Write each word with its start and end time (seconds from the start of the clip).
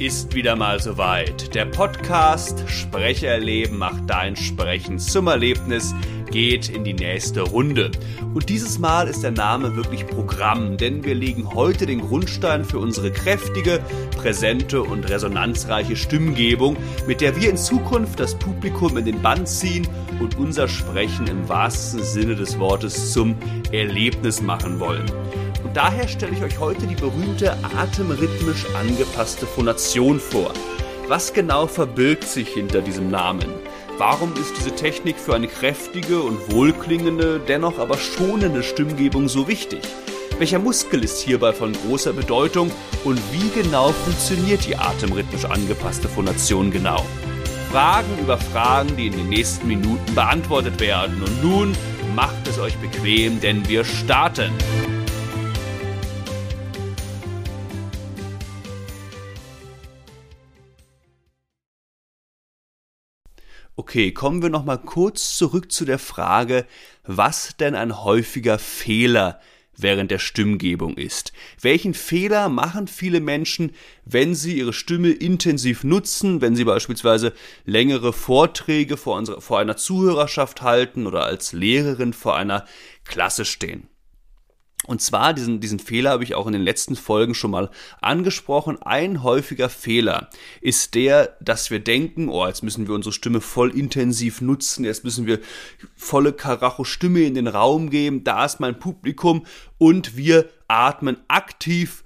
Ist 0.00 0.34
wieder 0.34 0.56
mal 0.56 0.80
soweit. 0.80 1.54
Der 1.54 1.66
Podcast 1.66 2.64
Sprecherleben 2.70 3.76
macht 3.76 4.08
dein 4.08 4.34
Sprechen 4.34 4.98
zum 4.98 5.26
Erlebnis 5.26 5.94
geht 6.30 6.70
in 6.70 6.84
die 6.84 6.94
nächste 6.94 7.42
Runde. 7.42 7.90
Und 8.32 8.48
dieses 8.48 8.78
Mal 8.78 9.08
ist 9.08 9.22
der 9.22 9.32
Name 9.32 9.76
wirklich 9.76 10.06
Programm, 10.06 10.78
denn 10.78 11.04
wir 11.04 11.14
legen 11.14 11.52
heute 11.52 11.84
den 11.84 12.00
Grundstein 12.00 12.64
für 12.64 12.78
unsere 12.78 13.12
kräftige, 13.12 13.80
präsente 14.16 14.82
und 14.82 15.10
resonanzreiche 15.10 15.96
Stimmgebung, 15.96 16.78
mit 17.06 17.20
der 17.20 17.38
wir 17.38 17.50
in 17.50 17.58
Zukunft 17.58 18.20
das 18.20 18.36
Publikum 18.36 18.96
in 18.96 19.04
den 19.04 19.20
Bann 19.20 19.44
ziehen 19.44 19.86
und 20.18 20.38
unser 20.38 20.66
Sprechen 20.66 21.26
im 21.26 21.46
wahrsten 21.46 22.02
Sinne 22.02 22.36
des 22.36 22.58
Wortes 22.58 23.12
zum 23.12 23.34
Erlebnis 23.70 24.40
machen 24.40 24.80
wollen. 24.80 25.12
Und 25.62 25.76
daher 25.76 26.08
stelle 26.08 26.32
ich 26.32 26.42
euch 26.42 26.58
heute 26.58 26.86
die 26.86 26.94
berühmte 26.94 27.56
atemrhythmisch 27.76 28.66
angepasste 28.74 29.46
Phonation 29.46 30.18
vor. 30.18 30.52
Was 31.08 31.32
genau 31.32 31.66
verbirgt 31.66 32.24
sich 32.24 32.48
hinter 32.48 32.80
diesem 32.80 33.10
Namen? 33.10 33.46
Warum 33.98 34.32
ist 34.34 34.56
diese 34.56 34.74
Technik 34.74 35.16
für 35.18 35.34
eine 35.34 35.48
kräftige 35.48 36.22
und 36.22 36.52
wohlklingende, 36.52 37.40
dennoch 37.46 37.78
aber 37.78 37.98
schonende 37.98 38.62
Stimmgebung 38.62 39.28
so 39.28 39.46
wichtig? 39.46 39.80
Welcher 40.38 40.58
Muskel 40.58 41.04
ist 41.04 41.20
hierbei 41.20 41.52
von 41.52 41.74
großer 41.74 42.14
Bedeutung 42.14 42.70
und 43.04 43.20
wie 43.30 43.60
genau 43.60 43.92
funktioniert 43.92 44.66
die 44.66 44.76
atemrhythmisch 44.76 45.44
angepasste 45.44 46.08
Phonation 46.08 46.70
genau? 46.70 47.04
Fragen 47.70 48.18
über 48.18 48.38
Fragen, 48.38 48.96
die 48.96 49.08
in 49.08 49.16
den 49.16 49.28
nächsten 49.28 49.68
Minuten 49.68 50.14
beantwortet 50.14 50.80
werden. 50.80 51.22
Und 51.22 51.42
nun 51.42 51.76
macht 52.16 52.48
es 52.48 52.58
euch 52.58 52.76
bequem, 52.78 53.40
denn 53.40 53.68
wir 53.68 53.84
starten. 53.84 54.50
Okay, 63.80 64.12
kommen 64.12 64.42
wir 64.42 64.50
noch 64.50 64.66
mal 64.66 64.76
kurz 64.76 65.38
zurück 65.38 65.72
zu 65.72 65.86
der 65.86 65.98
Frage, 65.98 66.66
was 67.04 67.56
denn 67.56 67.74
ein 67.74 68.04
häufiger 68.04 68.58
Fehler 68.58 69.40
während 69.74 70.10
der 70.10 70.18
Stimmgebung 70.18 70.98
ist. 70.98 71.32
Welchen 71.62 71.94
Fehler 71.94 72.50
machen 72.50 72.88
viele 72.88 73.20
Menschen, 73.20 73.74
wenn 74.04 74.34
sie 74.34 74.58
ihre 74.58 74.74
Stimme 74.74 75.12
intensiv 75.12 75.82
nutzen, 75.82 76.42
wenn 76.42 76.56
sie 76.56 76.64
beispielsweise 76.64 77.32
längere 77.64 78.12
Vorträge 78.12 78.98
vor, 78.98 79.16
unserer, 79.16 79.40
vor 79.40 79.58
einer 79.58 79.78
Zuhörerschaft 79.78 80.60
halten 80.60 81.06
oder 81.06 81.24
als 81.24 81.54
Lehrerin 81.54 82.12
vor 82.12 82.36
einer 82.36 82.66
Klasse 83.04 83.46
stehen? 83.46 83.88
Und 84.86 85.02
zwar, 85.02 85.34
diesen, 85.34 85.60
diesen 85.60 85.78
Fehler 85.78 86.10
habe 86.10 86.24
ich 86.24 86.34
auch 86.34 86.46
in 86.46 86.54
den 86.54 86.62
letzten 86.62 86.96
Folgen 86.96 87.34
schon 87.34 87.50
mal 87.50 87.70
angesprochen. 88.00 88.80
Ein 88.80 89.22
häufiger 89.22 89.68
Fehler 89.68 90.30
ist 90.62 90.94
der, 90.94 91.36
dass 91.40 91.70
wir 91.70 91.80
denken, 91.80 92.28
oh, 92.28 92.46
jetzt 92.46 92.62
müssen 92.62 92.88
wir 92.88 92.94
unsere 92.94 93.12
Stimme 93.12 93.40
voll 93.40 93.76
intensiv 93.76 94.40
nutzen, 94.40 94.84
jetzt 94.84 95.04
müssen 95.04 95.26
wir 95.26 95.40
volle 95.96 96.32
Karacho-Stimme 96.32 97.22
in 97.22 97.34
den 97.34 97.46
Raum 97.46 97.90
geben, 97.90 98.24
da 98.24 98.46
ist 98.46 98.58
mein 98.60 98.78
Publikum 98.78 99.44
und 99.76 100.16
wir 100.16 100.48
atmen 100.66 101.18
aktiv 101.28 102.02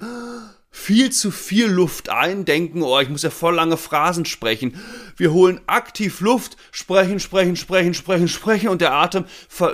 viel 0.77 1.11
zu 1.11 1.31
viel 1.31 1.67
Luft 1.67 2.09
ein, 2.09 2.45
denken, 2.45 2.83
oh, 2.83 2.99
ich 2.99 3.09
muss 3.09 3.23
ja 3.23 3.31
voll 3.31 3.55
lange 3.55 3.77
Phrasen 3.77 4.25
sprechen. 4.25 4.77
Wir 5.17 5.33
holen 5.33 5.61
aktiv 5.67 6.21
Luft, 6.21 6.57
sprechen, 6.73 7.21
sprechen, 7.21 7.55
sprechen, 7.55 7.95
sprechen, 7.95 8.27
sprechen 8.27 8.69
und 8.69 8.81
der 8.81 8.93
Atem, 8.93 9.25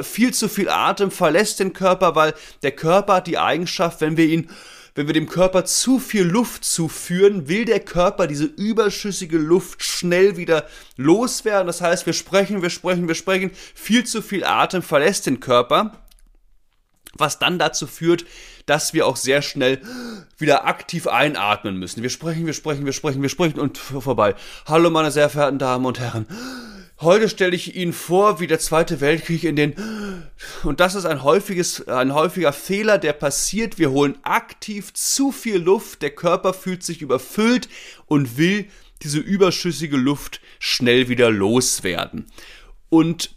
viel 0.03 0.35
zu 0.35 0.47
viel 0.47 0.69
Atem 0.69 1.11
verlässt 1.11 1.59
den 1.59 1.73
Körper, 1.73 2.17
weil 2.17 2.35
der 2.63 2.73
Körper 2.73 3.15
hat 3.15 3.27
die 3.27 3.39
Eigenschaft, 3.39 4.03
wenn 4.03 4.19
wir 4.19 4.27
ihn 4.27 4.51
wenn 4.95 5.07
wir 5.07 5.15
dem 5.15 5.29
Körper 5.29 5.65
zu 5.65 6.01
viel 6.01 6.25
Luft 6.25 6.65
zuführen, 6.65 7.49
will 7.49 7.65
der 7.65 7.81
Körper 7.81 8.27
diese 8.27 8.45
überschüssige 8.45 9.39
Luft 9.39 9.85
schnell 9.85 10.37
wieder 10.37 10.67
loswerden. 10.97 11.69
Das 11.69 11.81
heißt, 11.81 12.07
wir 12.07 12.13
sprechen, 12.13 12.61
wir 12.61 12.71
sprechen, 12.71 13.07
wir 13.07 13.15
sprechen, 13.15 13.53
viel 13.75 14.05
zu 14.05 14.21
viel 14.21 14.45
Atem 14.45 14.83
verlässt 14.83 15.27
den 15.27 15.39
Körper 15.39 16.01
was 17.15 17.39
dann 17.39 17.59
dazu 17.59 17.87
führt, 17.87 18.25
dass 18.71 18.95
wir 18.95 19.09
auch 19.09 19.17
sehr 19.17 19.43
schnell 19.43 19.81
wieder 20.39 20.65
aktiv 20.65 21.09
einatmen 21.09 21.77
müssen. 21.77 22.05
Wir 22.05 22.09
sprechen, 22.09 22.47
wir 22.47 22.53
sprechen, 22.53 22.87
wir 22.87 22.93
sprechen, 22.93 23.21
wir 23.21 23.29
sprechen 23.29 23.59
und 23.59 23.77
vorbei. 23.77 24.37
Hallo 24.65 24.91
meine 24.91 25.11
sehr 25.11 25.29
verehrten 25.29 25.59
Damen 25.59 25.85
und 25.87 25.99
Herren. 25.99 26.25
Heute 27.01 27.29
stelle 27.29 27.57
ich 27.57 27.75
Ihnen 27.75 27.93
vor, 27.93 28.39
wie 28.39 28.47
der 28.47 28.61
Zweite 28.61 29.01
Weltkrieg 29.01 29.43
in 29.43 29.57
den 29.57 29.75
und 30.63 30.79
das 30.79 30.95
ist 30.95 31.05
ein 31.05 31.25
häufiges 31.25 31.89
ein 31.89 32.15
häufiger 32.15 32.53
Fehler, 32.53 32.99
der 32.99 33.13
passiert. 33.13 33.77
Wir 33.81 33.91
holen 33.91 34.17
aktiv 34.23 34.95
zu 34.95 35.33
viel 35.33 35.57
Luft, 35.57 36.03
der 36.03 36.11
Körper 36.11 36.55
fühlt 36.55 36.85
sich 36.85 37.03
überfüllt 37.03 37.69
und 38.07 38.39
will 38.39 38.67
diese 39.03 39.19
überschüssige 39.19 39.97
Luft 39.97 40.41
schnell 40.61 41.09
wieder 41.09 41.33
loswerden. 41.33 42.27
Und 42.89 43.35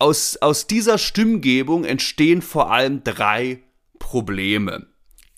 aus, 0.00 0.36
aus 0.38 0.66
dieser 0.66 0.98
Stimmgebung 0.98 1.84
entstehen 1.84 2.42
vor 2.42 2.72
allem 2.72 3.04
drei 3.04 3.60
Probleme. 4.00 4.88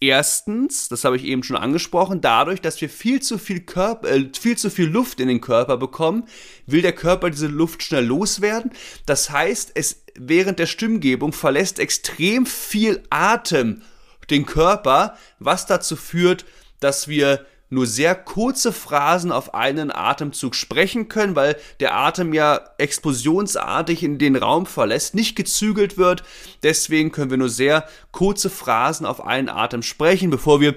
Erstens, 0.00 0.88
das 0.88 1.04
habe 1.04 1.16
ich 1.16 1.24
eben 1.24 1.44
schon 1.44 1.56
angesprochen, 1.56 2.20
dadurch, 2.20 2.60
dass 2.60 2.80
wir 2.80 2.88
viel 2.88 3.20
zu 3.20 3.38
viel, 3.38 3.60
Körper, 3.60 4.08
äh, 4.08 4.30
viel 4.36 4.56
zu 4.58 4.70
viel 4.70 4.88
Luft 4.88 5.20
in 5.20 5.28
den 5.28 5.40
Körper 5.40 5.76
bekommen, 5.76 6.24
will 6.66 6.82
der 6.82 6.94
Körper 6.94 7.30
diese 7.30 7.46
Luft 7.46 7.84
schnell 7.84 8.06
loswerden. 8.06 8.72
Das 9.06 9.30
heißt, 9.30 9.72
es 9.74 10.04
während 10.16 10.58
der 10.58 10.66
Stimmgebung 10.66 11.32
verlässt 11.32 11.78
extrem 11.78 12.46
viel 12.46 13.02
Atem 13.10 13.82
den 14.28 14.46
Körper, 14.46 15.16
was 15.38 15.66
dazu 15.66 15.94
führt, 15.94 16.46
dass 16.80 17.06
wir 17.06 17.46
nur 17.72 17.86
sehr 17.86 18.14
kurze 18.14 18.70
Phrasen 18.70 19.32
auf 19.32 19.54
einen 19.54 19.90
Atemzug 19.90 20.54
sprechen 20.54 21.08
können, 21.08 21.34
weil 21.34 21.56
der 21.80 21.96
Atem 21.96 22.34
ja 22.34 22.60
explosionsartig 22.76 24.02
in 24.02 24.18
den 24.18 24.36
Raum 24.36 24.66
verlässt, 24.66 25.14
nicht 25.14 25.36
gezügelt 25.36 25.96
wird. 25.96 26.22
Deswegen 26.62 27.12
können 27.12 27.30
wir 27.30 27.38
nur 27.38 27.48
sehr 27.48 27.88
kurze 28.10 28.50
Phrasen 28.50 29.06
auf 29.06 29.24
einen 29.24 29.48
Atem 29.48 29.82
sprechen, 29.82 30.28
bevor 30.28 30.60
wir 30.60 30.76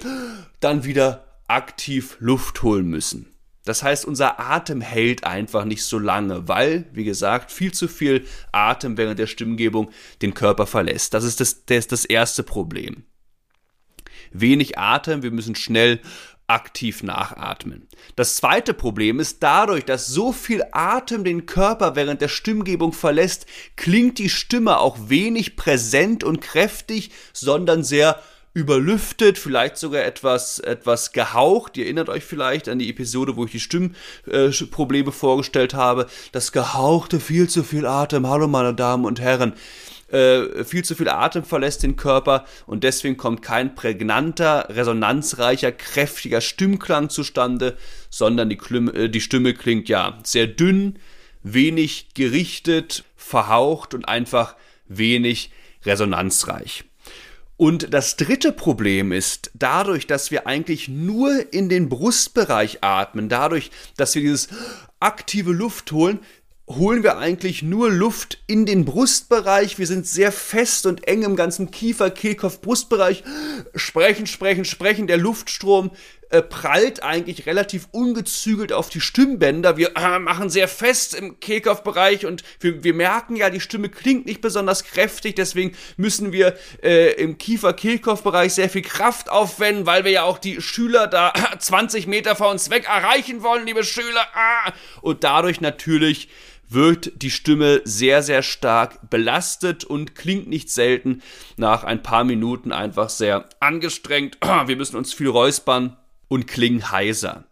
dann 0.61 0.85
wieder 0.85 1.25
aktiv 1.47 2.15
Luft 2.19 2.63
holen 2.63 2.87
müssen. 2.87 3.27
Das 3.65 3.83
heißt, 3.83 4.05
unser 4.05 4.39
Atem 4.39 4.79
hält 4.79 5.25
einfach 5.25 5.65
nicht 5.65 5.83
so 5.83 5.99
lange, 5.99 6.47
weil, 6.47 6.85
wie 6.93 7.03
gesagt, 7.03 7.51
viel 7.51 7.73
zu 7.73 7.89
viel 7.89 8.25
Atem 8.53 8.95
während 8.95 9.19
der 9.19 9.27
Stimmgebung 9.27 9.91
den 10.21 10.33
Körper 10.33 10.65
verlässt. 10.65 11.13
Das 11.13 11.25
ist 11.25 11.41
das, 11.41 11.65
das, 11.65 11.77
ist 11.79 11.91
das 11.91 12.05
erste 12.05 12.43
Problem. 12.43 13.03
Wenig 14.31 14.77
Atem, 14.77 15.23
wir 15.23 15.31
müssen 15.31 15.55
schnell 15.55 15.99
aktiv 16.47 17.03
nachatmen. 17.03 17.87
Das 18.15 18.35
zweite 18.35 18.73
Problem 18.73 19.19
ist, 19.19 19.41
dadurch, 19.41 19.85
dass 19.85 20.07
so 20.07 20.31
viel 20.31 20.63
Atem 20.71 21.23
den 21.23 21.45
Körper 21.45 21.95
während 21.95 22.21
der 22.21 22.27
Stimmgebung 22.27 22.93
verlässt, 22.93 23.45
klingt 23.75 24.19
die 24.19 24.29
Stimme 24.29 24.79
auch 24.79 25.09
wenig 25.09 25.55
präsent 25.55 26.23
und 26.23 26.41
kräftig, 26.41 27.11
sondern 27.33 27.83
sehr 27.83 28.21
überlüftet, 28.55 29.37
vielleicht 29.37 29.75
sogar 29.75 30.05
etwas, 30.05 30.59
etwas 30.59 31.11
gehaucht. 31.11 31.75
Ihr 31.75 31.85
erinnert 31.85 32.07
euch 32.07 32.23
vielleicht 32.23 32.69
an 32.69 32.79
die 32.79 32.89
Episode, 32.89 33.35
wo 33.35 33.45
ich 33.45 33.51
die 33.51 33.59
Stimmprobleme 33.59 35.11
vorgestellt 35.11 35.73
habe. 35.73 36.07
Das 36.31 36.53
gehauchte, 36.53 37.19
viel 37.19 37.49
zu 37.49 37.63
viel 37.63 37.85
Atem. 37.85 38.27
Hallo 38.27 38.47
meine 38.47 38.73
Damen 38.73 39.03
und 39.03 39.19
Herren. 39.19 39.53
Äh, 40.07 40.63
viel 40.63 40.85
zu 40.85 40.93
viel 40.93 41.09
Atem 41.09 41.43
verlässt 41.43 41.81
den 41.81 41.95
Körper 41.95 42.45
und 42.67 42.83
deswegen 42.83 43.17
kommt 43.17 43.41
kein 43.41 43.73
prägnanter, 43.73 44.67
resonanzreicher, 44.69 45.71
kräftiger 45.71 46.41
Stimmklang 46.41 47.09
zustande, 47.09 47.75
sondern 48.11 48.49
die, 48.49 48.57
Klüm 48.57 48.87
äh, 48.93 49.09
die 49.09 49.21
Stimme 49.21 49.55
klingt 49.55 49.89
ja 49.89 50.19
sehr 50.23 50.45
dünn, 50.45 50.99
wenig 51.41 52.09
gerichtet, 52.13 53.03
verhaucht 53.15 53.95
und 53.95 54.07
einfach 54.07 54.55
wenig 54.87 55.51
resonanzreich. 55.85 56.83
Und 57.57 57.93
das 57.93 58.17
dritte 58.17 58.51
Problem 58.51 59.11
ist, 59.11 59.49
dadurch, 59.53 60.07
dass 60.07 60.29
wir 60.29 60.45
eigentlich 60.45 60.89
nur 60.89 61.53
in 61.53 61.69
den 61.69 61.87
Brustbereich 61.87 62.83
atmen, 62.83 63.29
dadurch, 63.29 63.71
dass 63.95 64.13
wir 64.13 64.21
dieses 64.21 64.49
aktive 64.99 65.51
Luft 65.51 65.91
holen, 65.93 66.19
holen 66.67 67.03
wir 67.03 67.17
eigentlich 67.17 67.61
nur 67.61 67.91
Luft 67.91 68.39
in 68.47 68.65
den 68.65 68.85
Brustbereich. 68.85 69.77
Wir 69.77 69.87
sind 69.87 70.07
sehr 70.07 70.31
fest 70.31 70.85
und 70.85 71.07
eng 71.07 71.23
im 71.23 71.35
ganzen 71.35 71.69
Kiefer, 71.69 72.09
Kehlkopf, 72.09 72.61
Brustbereich. 72.61 73.23
Sprechen, 73.75 74.25
sprechen, 74.25 74.65
sprechen. 74.65 75.07
Der 75.07 75.17
Luftstrom 75.17 75.91
äh, 76.29 76.41
prallt 76.41 77.03
eigentlich 77.03 77.45
relativ 77.45 77.87
ungezügelt 77.91 78.73
auf 78.73 78.89
die 78.89 79.01
Stimmbänder. 79.01 79.77
Wir 79.77 79.95
äh, 79.95 80.19
machen 80.19 80.49
sehr 80.49 80.67
fest 80.67 81.13
im 81.13 81.39
Kehlkopfbereich 81.39 82.25
und 82.25 82.43
wir, 82.59 82.83
wir, 82.83 82.93
merken 82.93 83.35
ja, 83.35 83.49
die 83.49 83.59
Stimme 83.59 83.89
klingt 83.89 84.25
nicht 84.25 84.41
besonders 84.41 84.83
kräftig. 84.83 85.35
Deswegen 85.35 85.75
müssen 85.97 86.31
wir 86.31 86.57
äh, 86.81 87.13
im 87.13 87.37
Kiefer-Kehlkopfbereich 87.37 88.53
sehr 88.53 88.69
viel 88.69 88.81
Kraft 88.81 89.29
aufwenden, 89.29 89.85
weil 89.85 90.03
wir 90.03 90.11
ja 90.11 90.23
auch 90.23 90.37
die 90.37 90.61
Schüler 90.61 91.07
da 91.07 91.33
20 91.59 92.07
Meter 92.07 92.35
vor 92.35 92.49
uns 92.49 92.69
weg 92.69 92.85
erreichen 92.87 93.43
wollen, 93.43 93.65
liebe 93.65 93.83
Schüler. 93.83 94.27
Ah. 94.33 94.73
Und 95.01 95.23
dadurch 95.23 95.61
natürlich 95.61 96.29
wird 96.69 97.21
die 97.21 97.31
Stimme 97.31 97.81
sehr, 97.83 98.23
sehr 98.23 98.41
stark 98.41 99.09
belastet 99.09 99.83
und 99.83 100.15
klingt 100.15 100.47
nicht 100.47 100.69
selten 100.69 101.21
nach 101.57 101.83
ein 101.83 102.01
paar 102.01 102.23
Minuten 102.23 102.71
einfach 102.71 103.09
sehr 103.09 103.47
angestrengt. 103.59 104.37
Wir 104.65 104.75
müssen 104.75 104.95
uns 104.97 105.13
viel 105.13 105.29
räuspern. 105.29 105.97
Und 106.27 106.47
klingen 106.47 106.91
heiser. 106.91 107.45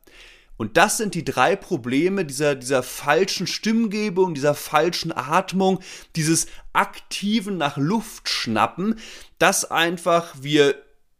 Und 0.55 0.77
das 0.77 0.97
sind 0.97 1.15
die 1.15 1.25
drei 1.25 1.55
Probleme 1.55 2.25
dieser, 2.25 2.55
dieser 2.55 2.83
falschen 2.83 3.47
Stimmgebung, 3.47 4.33
dieser 4.33 4.53
falschen 4.53 5.11
Atmung, 5.11 5.79
dieses 6.15 6.47
aktiven 6.73 7.57
nach 7.57 7.77
Luft 7.77 8.29
schnappen, 8.29 8.99
dass 9.39 9.69
einfach 9.69 10.35
wir 10.41 10.75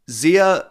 sehr 0.06 0.70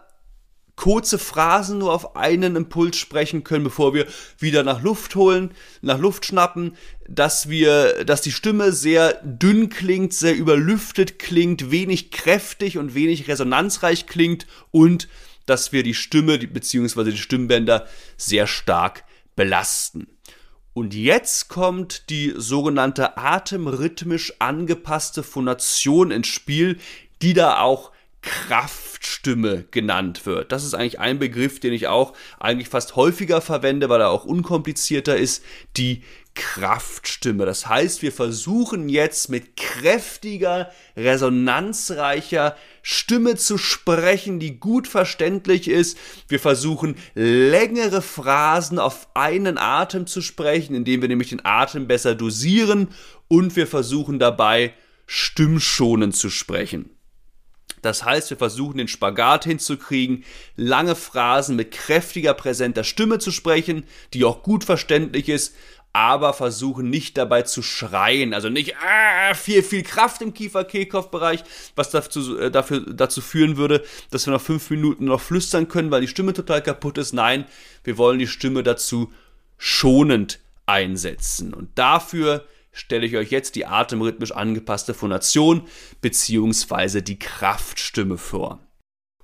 kurze 0.76 1.18
Phrasen 1.18 1.78
nur 1.78 1.92
auf 1.92 2.16
einen 2.16 2.56
Impuls 2.56 2.96
sprechen 2.96 3.44
können, 3.44 3.64
bevor 3.64 3.94
wir 3.94 4.06
wieder 4.38 4.64
nach 4.64 4.82
Luft 4.82 5.14
holen, 5.14 5.52
nach 5.82 5.98
Luft 5.98 6.26
schnappen, 6.26 6.76
dass 7.08 7.48
wir, 7.48 8.04
dass 8.04 8.22
die 8.22 8.32
Stimme 8.32 8.72
sehr 8.72 9.20
dünn 9.22 9.68
klingt, 9.68 10.12
sehr 10.12 10.34
überlüftet 10.34 11.18
klingt, 11.18 11.70
wenig 11.70 12.10
kräftig 12.10 12.76
und 12.78 12.94
wenig 12.94 13.28
resonanzreich 13.28 14.06
klingt 14.06 14.46
und 14.72 15.08
dass 15.46 15.72
wir 15.72 15.82
die 15.82 15.94
Stimme 15.94 16.38
bzw. 16.38 17.10
die 17.10 17.18
Stimmbänder 17.18 17.86
sehr 18.16 18.46
stark 18.46 19.04
belasten. 19.36 20.08
Und 20.72 20.92
jetzt 20.92 21.48
kommt 21.48 22.10
die 22.10 22.34
sogenannte 22.36 23.16
atemrhythmisch 23.16 24.34
angepasste 24.40 25.22
Phonation 25.22 26.10
ins 26.10 26.26
Spiel, 26.26 26.78
die 27.22 27.32
da 27.32 27.60
auch 27.60 27.92
Kraftstimme 28.22 29.66
genannt 29.70 30.26
wird. 30.26 30.50
Das 30.50 30.64
ist 30.64 30.74
eigentlich 30.74 30.98
ein 30.98 31.18
Begriff, 31.18 31.60
den 31.60 31.72
ich 31.72 31.86
auch 31.86 32.14
eigentlich 32.40 32.68
fast 32.68 32.96
häufiger 32.96 33.40
verwende, 33.40 33.88
weil 33.88 34.00
er 34.00 34.10
auch 34.10 34.24
unkomplizierter 34.24 35.16
ist, 35.16 35.44
die 35.76 36.02
Kraftstimme. 36.34 37.46
Das 37.46 37.68
heißt, 37.68 38.02
wir 38.02 38.12
versuchen 38.12 38.88
jetzt 38.88 39.28
mit 39.28 39.56
kräftiger, 39.56 40.70
resonanzreicher 40.96 42.56
Stimme 42.82 43.36
zu 43.36 43.56
sprechen, 43.56 44.40
die 44.40 44.58
gut 44.58 44.88
verständlich 44.88 45.68
ist. 45.68 45.96
Wir 46.28 46.40
versuchen 46.40 46.96
längere 47.14 48.02
Phrasen 48.02 48.78
auf 48.78 49.08
einen 49.14 49.58
Atem 49.58 50.06
zu 50.06 50.20
sprechen, 50.20 50.74
indem 50.74 51.02
wir 51.02 51.08
nämlich 51.08 51.30
den 51.30 51.44
Atem 51.44 51.86
besser 51.86 52.14
dosieren 52.14 52.88
und 53.28 53.56
wir 53.56 53.66
versuchen 53.66 54.18
dabei 54.18 54.74
stimmschonend 55.06 56.16
zu 56.16 56.30
sprechen. 56.30 56.90
Das 57.84 58.02
heißt, 58.02 58.30
wir 58.30 58.38
versuchen 58.38 58.78
den 58.78 58.88
Spagat 58.88 59.44
hinzukriegen, 59.44 60.24
lange 60.56 60.96
Phrasen 60.96 61.54
mit 61.54 61.70
kräftiger, 61.70 62.32
präsenter 62.32 62.82
Stimme 62.82 63.18
zu 63.18 63.30
sprechen, 63.30 63.84
die 64.14 64.24
auch 64.24 64.42
gut 64.42 64.64
verständlich 64.64 65.28
ist, 65.28 65.54
aber 65.94 66.34
versuchen 66.34 66.90
nicht 66.90 67.16
dabei 67.16 67.42
zu 67.42 67.62
schreien, 67.62 68.34
also 68.34 68.48
nicht 68.48 68.74
ah, 68.76 69.32
viel, 69.34 69.62
viel 69.62 69.84
Kraft 69.84 70.20
im 70.22 70.34
Kiefer-Kehlkopf-Bereich, 70.34 71.44
was 71.76 71.90
dazu, 71.90 72.36
äh, 72.36 72.50
dafür, 72.50 72.80
dazu 72.80 73.20
führen 73.20 73.56
würde, 73.56 73.84
dass 74.10 74.26
wir 74.26 74.32
nach 74.32 74.40
fünf 74.40 74.68
Minuten 74.70 75.04
noch 75.04 75.20
flüstern 75.20 75.68
können, 75.68 75.92
weil 75.92 76.00
die 76.00 76.08
Stimme 76.08 76.32
total 76.32 76.62
kaputt 76.62 76.98
ist. 76.98 77.12
Nein, 77.12 77.46
wir 77.84 77.96
wollen 77.96 78.18
die 78.18 78.26
Stimme 78.26 78.64
dazu 78.64 79.12
schonend 79.56 80.40
einsetzen. 80.66 81.54
Und 81.54 81.78
dafür 81.78 82.44
stelle 82.72 83.06
ich 83.06 83.16
euch 83.16 83.30
jetzt 83.30 83.54
die 83.54 83.66
atemrhythmisch 83.66 84.32
angepasste 84.32 84.94
Phonation 84.94 85.68
bzw. 86.00 87.02
die 87.02 87.20
Kraftstimme 87.20 88.18
vor. 88.18 88.58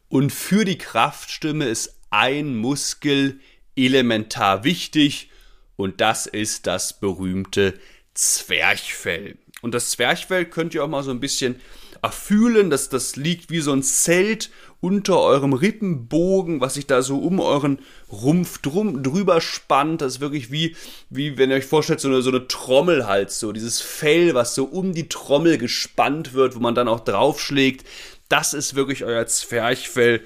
Und 0.08 0.32
für 0.32 0.64
die 0.64 0.78
Kraftstimme 0.78 1.64
ist 1.64 1.98
ein 2.10 2.54
Muskel 2.54 3.40
elementar 3.74 4.62
wichtig 4.62 5.30
und 5.80 6.00
das 6.00 6.26
ist 6.26 6.66
das 6.66 6.92
berühmte 6.92 7.74
Zwerchfell. 8.14 9.38
Und 9.62 9.74
das 9.74 9.90
Zwerchfell 9.90 10.44
könnt 10.44 10.74
ihr 10.74 10.84
auch 10.84 10.88
mal 10.88 11.02
so 11.02 11.10
ein 11.10 11.20
bisschen 11.20 11.56
erfühlen, 12.02 12.70
dass 12.70 12.88
das 12.88 13.16
liegt 13.16 13.50
wie 13.50 13.60
so 13.60 13.72
ein 13.72 13.82
Zelt 13.82 14.50
unter 14.80 15.20
eurem 15.20 15.52
Rippenbogen, 15.52 16.60
was 16.60 16.74
sich 16.74 16.86
da 16.86 17.02
so 17.02 17.18
um 17.18 17.40
euren 17.40 17.80
Rumpf 18.10 18.58
drum, 18.58 19.02
drüber 19.02 19.40
spannt. 19.40 20.00
Das 20.00 20.14
ist 20.14 20.20
wirklich 20.20 20.50
wie, 20.50 20.76
wie 21.10 21.36
wenn 21.36 21.50
ihr 21.50 21.56
euch 21.56 21.66
vorstellt, 21.66 22.00
so 22.00 22.08
eine, 22.08 22.22
so 22.22 22.30
eine 22.30 22.48
Trommel 22.48 23.06
halt, 23.06 23.30
so 23.30 23.52
dieses 23.52 23.80
Fell, 23.80 24.34
was 24.34 24.54
so 24.54 24.64
um 24.64 24.94
die 24.94 25.08
Trommel 25.08 25.58
gespannt 25.58 26.32
wird, 26.32 26.56
wo 26.56 26.60
man 26.60 26.74
dann 26.74 26.88
auch 26.88 27.00
draufschlägt. 27.00 27.86
Das 28.30 28.54
ist 28.54 28.74
wirklich 28.74 29.04
euer 29.04 29.26
Zwerchfell, 29.26 30.22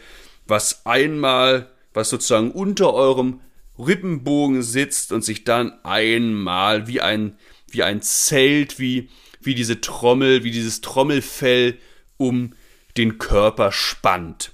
was 0.46 0.86
einmal, 0.86 1.70
was 1.92 2.10
sozusagen 2.10 2.52
unter 2.52 2.94
eurem 2.94 3.40
Rippenbogen 3.78 4.62
sitzt 4.62 5.12
und 5.12 5.24
sich 5.24 5.44
dann 5.44 5.72
einmal 5.84 6.86
wie 6.86 7.00
ein, 7.00 7.36
wie 7.68 7.82
ein 7.82 8.02
Zelt, 8.02 8.78
wie, 8.78 9.08
wie 9.40 9.54
diese 9.54 9.80
Trommel, 9.80 10.44
wie 10.44 10.50
dieses 10.50 10.80
Trommelfell 10.80 11.78
um 12.16 12.54
den 12.96 13.18
Körper 13.18 13.72
spannt. 13.72 14.52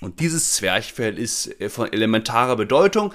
Und 0.00 0.20
dieses 0.20 0.54
Zwerchfell 0.54 1.18
ist 1.18 1.60
äh, 1.60 1.68
von 1.68 1.92
elementarer 1.92 2.56
Bedeutung. 2.56 3.12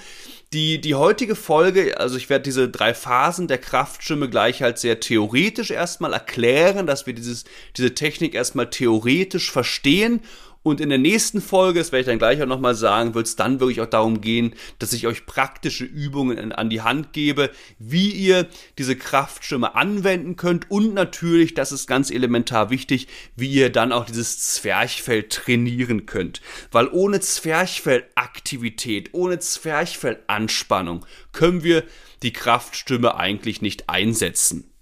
Die, 0.54 0.80
die 0.80 0.96
heutige 0.96 1.36
Folge, 1.36 2.00
also 2.00 2.16
ich 2.16 2.30
werde 2.30 2.44
diese 2.44 2.70
drei 2.70 2.94
Phasen 2.94 3.48
der 3.48 3.58
Kraftstimme 3.58 4.30
gleich 4.30 4.62
halt 4.62 4.78
sehr 4.78 5.00
theoretisch 5.00 5.72
erstmal 5.72 6.14
erklären, 6.14 6.88
dass 6.88 7.08
wir 7.08 7.14
dieses, 7.14 7.44
diese 7.76 7.94
Technik 7.94 8.36
erstmal 8.36 8.70
theoretisch 8.70 9.52
verstehen 9.52 10.22
und 10.66 10.82
in 10.82 10.90
der 10.90 10.98
nächsten 10.98 11.42
Folge, 11.42 11.78
das 11.78 11.92
werde 11.92 12.00
ich 12.00 12.08
dann 12.08 12.18
gleich 12.18 12.42
auch 12.42 12.48
nochmal 12.48 12.74
sagen, 12.74 13.14
wird 13.14 13.28
es 13.28 13.36
dann 13.36 13.60
wirklich 13.60 13.82
auch 13.82 13.86
darum 13.86 14.20
gehen, 14.20 14.56
dass 14.80 14.94
ich 14.94 15.06
euch 15.06 15.28
praktische 15.28 15.86
Übungen 15.86 16.52
an 16.52 16.72
die 16.72 16.82
Hand 16.82 17.14
gebe, 17.14 17.52
wie 17.78 18.10
ihr 18.10 18.48
diese 18.80 18.96
Kraftstimme 18.96 19.76
anwenden 19.76 20.38
könnt 20.38 20.72
und 20.72 20.96
natürlich, 20.96 21.54
das 21.54 21.72
ist 21.72 21.86
ganz 21.86 22.10
elementar 22.10 22.72
wichtig, 22.72 23.08
wie 23.36 23.52
ihr 23.52 23.72
dann 23.72 23.92
auch 23.92 24.06
dieses 24.06 24.40
Zwerchfell 24.40 25.30
trainieren 25.30 26.08
könnt. 26.08 26.42
Weil 26.72 26.88
ohne 26.88 27.20
Zwerchfellaktivität, 27.20 29.10
ohne 29.14 29.38
Zwerchfellanspannung 29.38 31.06
können 31.32 31.64
wir 31.64 31.84
die 32.24 32.34
Kraftstimme 32.34 33.18
eigentlich 33.18 33.62
nicht 33.62 33.88
einsetzen. 33.88 34.74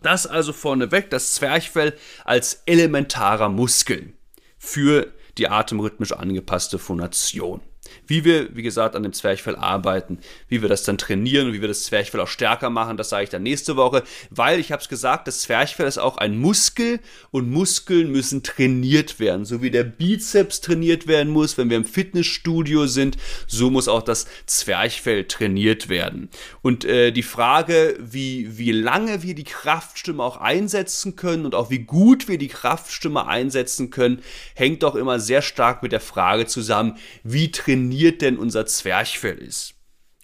Das 0.00 0.26
also 0.26 0.54
vorneweg, 0.54 1.10
das 1.10 1.34
Zwerchfell 1.34 1.92
als 2.24 2.62
elementarer 2.64 3.50
Muskel 3.50 4.14
für 4.64 5.12
die 5.38 5.48
atemrhythmisch 5.48 6.12
angepasste 6.12 6.78
Phonation. 6.78 7.62
Wie 8.06 8.24
wir, 8.24 8.54
wie 8.54 8.62
gesagt, 8.62 8.96
an 8.96 9.02
dem 9.02 9.12
Zwerchfell 9.12 9.56
arbeiten, 9.56 10.18
wie 10.48 10.62
wir 10.62 10.68
das 10.68 10.82
dann 10.82 10.98
trainieren 10.98 11.48
und 11.48 11.52
wie 11.52 11.60
wir 11.60 11.68
das 11.68 11.84
Zwerchfell 11.84 12.20
auch 12.20 12.28
stärker 12.28 12.70
machen, 12.70 12.96
das 12.96 13.08
sage 13.08 13.24
ich 13.24 13.30
dann 13.30 13.42
nächste 13.42 13.76
Woche, 13.76 14.02
weil 14.30 14.60
ich 14.60 14.72
habe 14.72 14.82
es 14.82 14.88
gesagt, 14.88 15.26
das 15.26 15.42
Zwerchfell 15.42 15.86
ist 15.86 15.98
auch 15.98 16.18
ein 16.18 16.38
Muskel 16.38 17.00
und 17.30 17.50
Muskeln 17.50 18.10
müssen 18.10 18.42
trainiert 18.42 19.20
werden. 19.20 19.44
So 19.44 19.62
wie 19.62 19.70
der 19.70 19.84
Bizeps 19.84 20.60
trainiert 20.60 21.06
werden 21.06 21.32
muss, 21.32 21.58
wenn 21.58 21.70
wir 21.70 21.76
im 21.76 21.84
Fitnessstudio 21.84 22.86
sind, 22.86 23.16
so 23.46 23.70
muss 23.70 23.88
auch 23.88 24.02
das 24.02 24.26
Zwerchfell 24.46 25.24
trainiert 25.24 25.88
werden. 25.88 26.30
Und 26.62 26.84
äh, 26.84 27.12
die 27.12 27.22
Frage, 27.22 27.96
wie, 28.00 28.58
wie 28.58 28.72
lange 28.72 29.22
wir 29.22 29.34
die 29.34 29.44
Kraftstimme 29.44 30.22
auch 30.22 30.36
einsetzen 30.38 31.16
können 31.16 31.44
und 31.44 31.54
auch 31.54 31.70
wie 31.70 31.80
gut 31.80 32.28
wir 32.28 32.38
die 32.38 32.48
Kraftstimme 32.48 33.26
einsetzen 33.26 33.90
können, 33.90 34.22
hängt 34.54 34.82
doch 34.82 34.94
immer 34.94 35.20
sehr 35.20 35.42
stark 35.42 35.82
mit 35.82 35.92
der 35.92 36.00
Frage 36.00 36.46
zusammen, 36.46 36.96
wie 37.22 37.50
trainieren 37.50 37.81
trainiert 37.82 38.22
denn 38.22 38.38
unser 38.38 38.64
Zwerchfell 38.66 39.38
ist. 39.38 39.74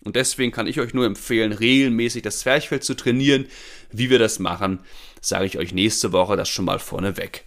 Und 0.04 0.14
deswegen 0.14 0.52
kann 0.52 0.68
ich 0.68 0.78
euch 0.78 0.94
nur 0.94 1.06
empfehlen, 1.06 1.52
regelmäßig 1.52 2.22
das 2.22 2.40
Zwerchfell 2.40 2.80
zu 2.80 2.94
trainieren. 2.94 3.46
Wie 3.90 4.10
wir 4.10 4.18
das 4.20 4.38
machen, 4.38 4.80
sage 5.20 5.46
ich 5.46 5.58
euch 5.58 5.74
nächste 5.74 6.12
Woche 6.12 6.36
das 6.36 6.48
schon 6.48 6.64
mal 6.64 6.78
vorneweg. 6.78 7.44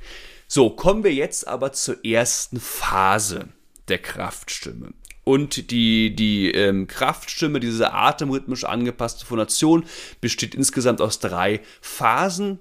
So, 0.47 0.69
kommen 0.69 1.05
wir 1.05 1.13
jetzt 1.13 1.47
aber 1.47 1.71
zur 1.71 2.03
ersten 2.03 2.59
Phase 2.59 3.47
der 3.87 3.99
Kraftstimme. 3.99 4.93
Und 5.23 5.71
die, 5.71 6.13
die 6.13 6.51
ähm, 6.51 6.87
Kraftstimme, 6.87 7.61
diese 7.61 7.93
atemrhythmisch 7.93 8.65
angepasste 8.65 9.25
Phonation, 9.25 9.85
besteht 10.19 10.55
insgesamt 10.55 10.99
aus 10.99 11.19
drei 11.19 11.61
Phasen. 11.79 12.59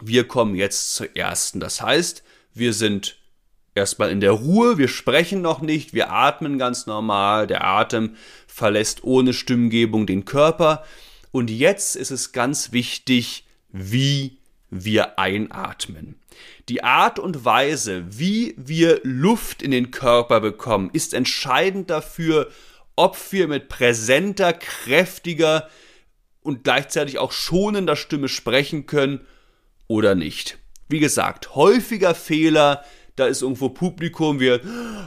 Wir 0.00 0.26
kommen 0.26 0.54
jetzt 0.54 0.94
zur 0.94 1.14
ersten. 1.14 1.60
Das 1.60 1.82
heißt, 1.82 2.22
wir 2.54 2.72
sind 2.72 3.15
erstmal 3.76 4.10
in 4.10 4.20
der 4.20 4.32
Ruhe, 4.32 4.78
wir 4.78 4.88
sprechen 4.88 5.42
noch 5.42 5.60
nicht, 5.60 5.94
wir 5.94 6.10
atmen 6.10 6.58
ganz 6.58 6.86
normal, 6.86 7.46
der 7.46 7.64
Atem 7.64 8.16
verlässt 8.46 9.04
ohne 9.04 9.32
Stimmgebung 9.32 10.06
den 10.06 10.24
Körper. 10.24 10.84
Und 11.30 11.50
jetzt 11.50 11.96
ist 11.96 12.10
es 12.10 12.32
ganz 12.32 12.72
wichtig, 12.72 13.46
wie 13.70 14.38
wir 14.70 15.18
einatmen. 15.18 16.16
Die 16.68 16.82
Art 16.82 17.18
und 17.18 17.44
Weise, 17.44 18.04
wie 18.08 18.54
wir 18.56 19.00
Luft 19.04 19.62
in 19.62 19.70
den 19.70 19.90
Körper 19.90 20.40
bekommen, 20.40 20.90
ist 20.92 21.14
entscheidend 21.14 21.90
dafür, 21.90 22.50
ob 22.96 23.16
wir 23.30 23.46
mit 23.46 23.68
präsenter, 23.68 24.52
kräftiger 24.52 25.68
und 26.42 26.64
gleichzeitig 26.64 27.18
auch 27.18 27.32
schonender 27.32 27.96
Stimme 27.96 28.28
sprechen 28.28 28.86
können 28.86 29.20
oder 29.86 30.14
nicht. 30.14 30.58
Wie 30.88 31.00
gesagt, 31.00 31.54
häufiger 31.54 32.14
Fehler 32.14 32.84
da 33.16 33.26
ist 33.26 33.42
irgendwo 33.42 33.70
Publikum, 33.70 34.40
wir 34.40 34.60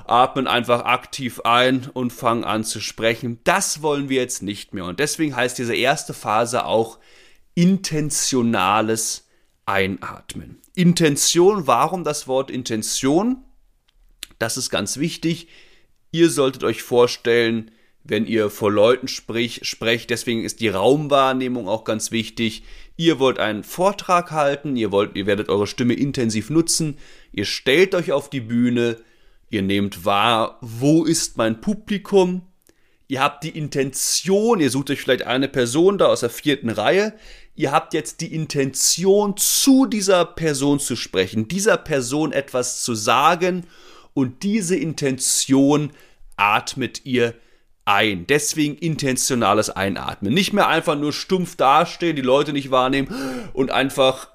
atmen 0.05 0.47
einfach 0.47 0.85
aktiv 0.85 1.41
ein 1.41 1.87
und 1.93 2.11
fangen 2.11 2.43
an 2.43 2.63
zu 2.63 2.81
sprechen. 2.81 3.39
Das 3.43 3.81
wollen 3.81 4.09
wir 4.09 4.19
jetzt 4.19 4.41
nicht 4.41 4.73
mehr. 4.73 4.85
Und 4.85 4.99
deswegen 4.99 5.35
heißt 5.35 5.57
diese 5.57 5.75
erste 5.75 6.13
Phase 6.13 6.65
auch 6.65 6.99
intentionales 7.53 9.27
Einatmen. 9.65 10.59
Intention, 10.73 11.67
warum 11.67 12.03
das 12.03 12.27
Wort 12.27 12.49
Intention? 12.49 13.43
Das 14.39 14.57
ist 14.57 14.69
ganz 14.69 14.97
wichtig. 14.97 15.47
Ihr 16.11 16.29
solltet 16.29 16.63
euch 16.63 16.81
vorstellen, 16.81 17.71
wenn 18.03 18.25
ihr 18.25 18.49
vor 18.49 18.71
Leuten 18.71 19.07
sprich, 19.07 19.61
sprecht, 19.63 20.09
deswegen 20.09 20.43
ist 20.43 20.61
die 20.61 20.69
Raumwahrnehmung 20.69 21.67
auch 21.67 21.83
ganz 21.83 22.11
wichtig. 22.11 22.63
Ihr 22.99 23.17
wollt 23.17 23.39
einen 23.39 23.63
Vortrag 23.63 24.31
halten, 24.31 24.75
ihr 24.75 24.91
wollt, 24.91 25.15
ihr 25.15 25.25
werdet 25.25 25.47
eure 25.47 25.67
Stimme 25.67 25.93
intensiv 25.93 26.49
nutzen, 26.49 26.97
ihr 27.31 27.45
stellt 27.45 27.95
euch 27.95 28.11
auf 28.11 28.29
die 28.29 28.41
Bühne, 28.41 28.97
ihr 29.49 29.61
nehmt 29.61 30.03
wahr, 30.03 30.57
wo 30.59 31.05
ist 31.05 31.37
mein 31.37 31.61
Publikum, 31.61 32.41
ihr 33.07 33.21
habt 33.21 33.45
die 33.45 33.57
Intention, 33.57 34.59
ihr 34.59 34.69
sucht 34.69 34.89
euch 34.89 34.99
vielleicht 34.99 35.25
eine 35.25 35.47
Person 35.47 35.97
da 35.97 36.07
aus 36.07 36.19
der 36.19 36.29
vierten 36.29 36.69
Reihe, 36.69 37.13
ihr 37.55 37.71
habt 37.71 37.93
jetzt 37.93 38.19
die 38.19 38.35
Intention, 38.35 39.37
zu 39.37 39.85
dieser 39.85 40.25
Person 40.25 40.81
zu 40.81 40.97
sprechen, 40.97 41.47
dieser 41.47 41.77
Person 41.77 42.33
etwas 42.33 42.83
zu 42.83 42.95
sagen 42.95 43.65
und 44.13 44.43
diese 44.43 44.75
Intention 44.75 45.91
atmet 46.35 47.05
ihr 47.05 47.33
ein. 47.89 48.27
Deswegen 48.27 48.77
intentionales 48.77 49.69
Einatmen. 49.69 50.33
Nicht 50.33 50.53
mehr 50.53 50.67
einfach 50.67 50.95
nur 50.95 51.11
stumpf 51.11 51.55
dastehen, 51.55 52.15
die 52.15 52.21
Leute 52.21 52.53
nicht 52.53 52.69
wahrnehmen 52.69 53.07
und 53.53 53.71
einfach 53.71 54.29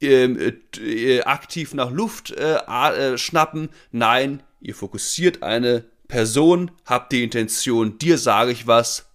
ähm, 0.00 0.38
äh, 0.80 1.22
aktiv 1.22 1.72
nach 1.72 1.90
Luft 1.90 2.32
äh, 2.32 2.56
äh, 2.56 3.16
schnappen. 3.16 3.68
Nein, 3.92 4.42
ihr 4.60 4.74
fokussiert 4.74 5.42
eine 5.42 5.84
Person, 6.08 6.72
habt 6.84 7.12
die 7.12 7.22
Intention, 7.22 7.98
dir 7.98 8.18
sage 8.18 8.50
ich 8.50 8.66
was 8.66 9.06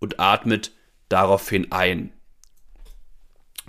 und 0.00 0.18
atmet 0.18 0.72
daraufhin 1.08 1.70
ein. 1.70 2.12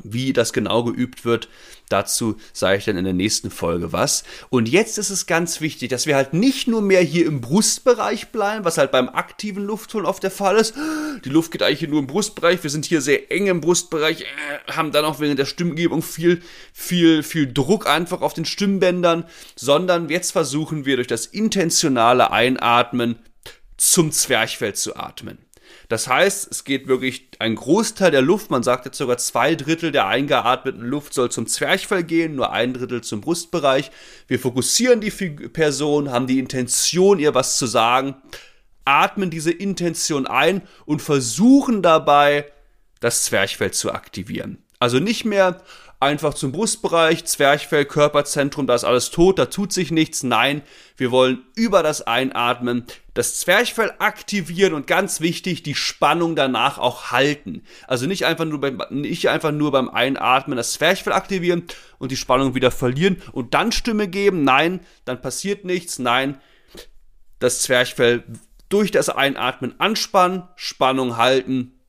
Wie 0.04 0.34
das 0.34 0.54
genau 0.54 0.84
geübt 0.84 1.26
wird, 1.26 1.50
dazu 1.90 2.38
sage 2.54 2.78
ich 2.78 2.86
dann 2.86 2.98
in 2.98 3.04
der 3.04 3.14
nächsten 3.14 3.52
Folge 3.52 3.92
was. 3.92 4.24
Und 4.50 4.70
jetzt 4.70 4.98
ist 4.98 5.10
es 5.10 5.26
ganz 5.26 5.62
wichtig, 5.62 5.90
dass 5.90 6.06
wir 6.06 6.16
halt 6.16 6.34
nicht 6.34 6.68
nur 6.68 6.82
mehr 6.82 7.02
hier 7.02 7.26
im 7.26 7.42
Brustbereich 7.42 8.30
bleiben, 8.30 8.66
was 8.66 8.78
halt 8.78 8.92
beim 8.92 9.10
aktiven 9.10 9.64
Luftholen 9.64 10.06
oft 10.06 10.24
der 10.24 10.32
Fall 10.32 10.58
ist. 10.58 10.74
Die 11.26 11.30
Luft 11.30 11.52
geht 11.52 11.64
eigentlich 11.64 11.90
nur 11.90 12.00
im 12.00 12.08
Brustbereich. 12.08 12.64
Wir 12.64 12.70
sind 12.70 12.86
hier 12.86 13.02
sehr 13.02 13.32
eng 13.32 13.48
im 13.48 13.62
Brustbereich, 13.62 14.22
äh, 14.22 14.72
haben 14.72 14.92
dann 14.92 15.06
auch 15.06 15.20
während 15.20 15.40
der 15.40 15.46
Stimmgebung 15.46 16.02
viel, 16.02 16.42
viel, 16.74 17.24
viel 17.24 17.52
Druck 17.52 17.88
einfach 17.88 18.22
auf 18.22 18.34
den 18.34 18.46
Stimmbändern, 18.46 19.26
sondern 19.56 20.10
jetzt 20.10 20.32
versuchen 20.32 20.86
wir 20.86 20.96
durch 20.96 21.08
das 21.08 21.26
intentionale 21.26 22.32
Einatmen 22.32 23.20
zum 23.78 24.12
Zwerchfell 24.12 24.74
zu 24.74 24.96
atmen. 24.96 25.40
Das 25.92 26.08
heißt, 26.08 26.50
es 26.50 26.64
geht 26.64 26.88
wirklich 26.88 27.28
ein 27.40 27.54
Großteil 27.54 28.12
der 28.12 28.22
Luft, 28.22 28.50
man 28.50 28.64
sagt 28.64 28.86
jetzt 28.86 28.98
sogar 28.98 29.18
zwei 29.18 29.56
Drittel 29.56 29.92
der 29.92 30.08
eingeatmeten 30.08 30.86
Luft 30.86 31.14
soll 31.14 31.30
zum 31.30 31.48
Zwerchfell 31.48 32.06
gehen, 32.06 32.34
nur 32.34 32.54
ein 32.54 32.74
Drittel 32.74 33.02
zum 33.02 33.20
Brustbereich. 33.20 33.92
Wir 34.26 34.40
fokussieren 34.40 35.02
die 35.02 35.12
Person, 35.12 36.10
haben 36.10 36.28
die 36.28 36.40
Intention, 36.40 37.20
ihr 37.20 37.36
was 37.36 37.58
zu 37.58 37.66
sagen, 37.66 38.16
atmen 38.86 39.32
diese 39.32 39.52
Intention 39.52 40.28
ein 40.28 40.62
und 40.86 41.02
versuchen 41.02 41.82
dabei, 41.82 42.50
das 43.02 43.26
Zwerchfell 43.26 43.72
zu 43.72 43.92
aktivieren. 43.92 44.64
Also 44.80 45.00
nicht 45.00 45.26
mehr 45.26 45.62
einfach 46.02 46.34
zum 46.34 46.52
Brustbereich, 46.52 47.26
Zwerchfell, 47.26 47.86
Körperzentrum, 47.86 48.66
da 48.66 48.74
ist 48.74 48.84
alles 48.84 49.12
tot, 49.12 49.38
da 49.38 49.46
tut 49.46 49.72
sich 49.72 49.92
nichts. 49.92 50.24
Nein, 50.24 50.64
wir 50.98 51.12
wollen 51.12 51.44
über 51.56 51.84
das 51.84 52.02
Einatmen 52.02 52.86
das 53.14 53.40
Zwerchfell 53.40 53.94
aktivieren 54.00 54.74
und 54.74 54.88
ganz 54.88 55.22
wichtig, 55.22 55.64
die 55.64 55.76
Spannung 55.76 56.36
danach 56.36 56.80
auch 56.80 57.12
halten. 57.12 57.64
Also 57.88 58.08
nicht 58.08 58.26
einfach 58.26 58.46
nur 58.46 58.60
beim, 58.60 58.82
nicht 58.90 59.30
einfach 59.30 59.52
nur 59.52 59.72
beim 59.72 59.90
Einatmen 59.90 60.58
das 60.58 60.74
Zwerchfell 60.74 61.14
aktivieren 61.14 61.64
und 62.00 62.12
die 62.12 62.18
Spannung 62.18 62.56
wieder 62.56 62.72
verlieren 62.72 63.22
und 63.32 63.54
dann 63.54 63.72
Stimme 63.72 64.08
geben. 64.08 64.44
Nein, 64.44 64.80
dann 65.06 65.22
passiert 65.22 65.66
nichts. 65.66 66.00
Nein, 66.00 66.42
das 67.38 67.62
Zwerchfell 67.62 68.24
durch 68.70 68.90
das 68.90 69.10
Einatmen 69.10 69.80
anspannen, 69.80 70.44
Spannung 70.56 71.18
halten 71.18 71.81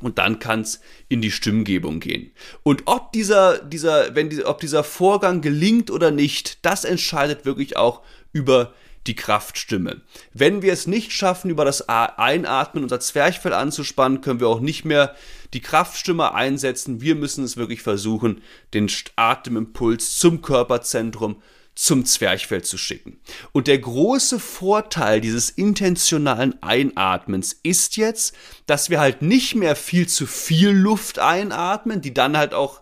und 0.00 0.18
dann 0.18 0.38
kann 0.38 0.60
es 0.60 0.80
in 1.08 1.22
die 1.22 1.30
Stimmgebung 1.30 2.00
gehen. 2.00 2.32
Und 2.62 2.82
ob 2.86 3.12
dieser, 3.12 3.58
dieser, 3.58 4.14
wenn 4.14 4.28
die, 4.28 4.44
ob 4.44 4.60
dieser 4.60 4.84
Vorgang 4.84 5.40
gelingt 5.40 5.90
oder 5.90 6.10
nicht, 6.10 6.64
das 6.64 6.84
entscheidet 6.84 7.44
wirklich 7.44 7.76
auch 7.76 8.02
über 8.32 8.74
die 9.06 9.16
Kraftstimme. 9.16 10.02
Wenn 10.34 10.62
wir 10.62 10.72
es 10.72 10.86
nicht 10.86 11.12
schaffen, 11.12 11.50
über 11.50 11.64
das 11.64 11.88
Einatmen 11.88 12.82
unser 12.82 13.00
Zwerchfell 13.00 13.52
anzuspannen, 13.52 14.20
können 14.20 14.40
wir 14.40 14.48
auch 14.48 14.60
nicht 14.60 14.84
mehr 14.84 15.14
die 15.54 15.60
Kraftstimme 15.60 16.34
einsetzen. 16.34 17.00
Wir 17.00 17.14
müssen 17.14 17.44
es 17.44 17.56
wirklich 17.56 17.82
versuchen, 17.82 18.42
den 18.74 18.90
Atemimpuls 19.14 20.18
zum 20.18 20.42
Körperzentrum 20.42 21.40
zum 21.76 22.06
Zwerchfell 22.06 22.64
zu 22.64 22.78
schicken. 22.78 23.20
Und 23.52 23.68
der 23.68 23.78
große 23.78 24.40
Vorteil 24.40 25.20
dieses 25.20 25.50
intentionalen 25.50 26.60
Einatmens 26.62 27.60
ist 27.62 27.96
jetzt, 27.96 28.34
dass 28.66 28.90
wir 28.90 28.98
halt 28.98 29.22
nicht 29.22 29.54
mehr 29.54 29.76
viel 29.76 30.08
zu 30.08 30.26
viel 30.26 30.70
Luft 30.70 31.18
einatmen, 31.18 32.00
die 32.00 32.14
dann 32.14 32.36
halt 32.36 32.54
auch 32.54 32.80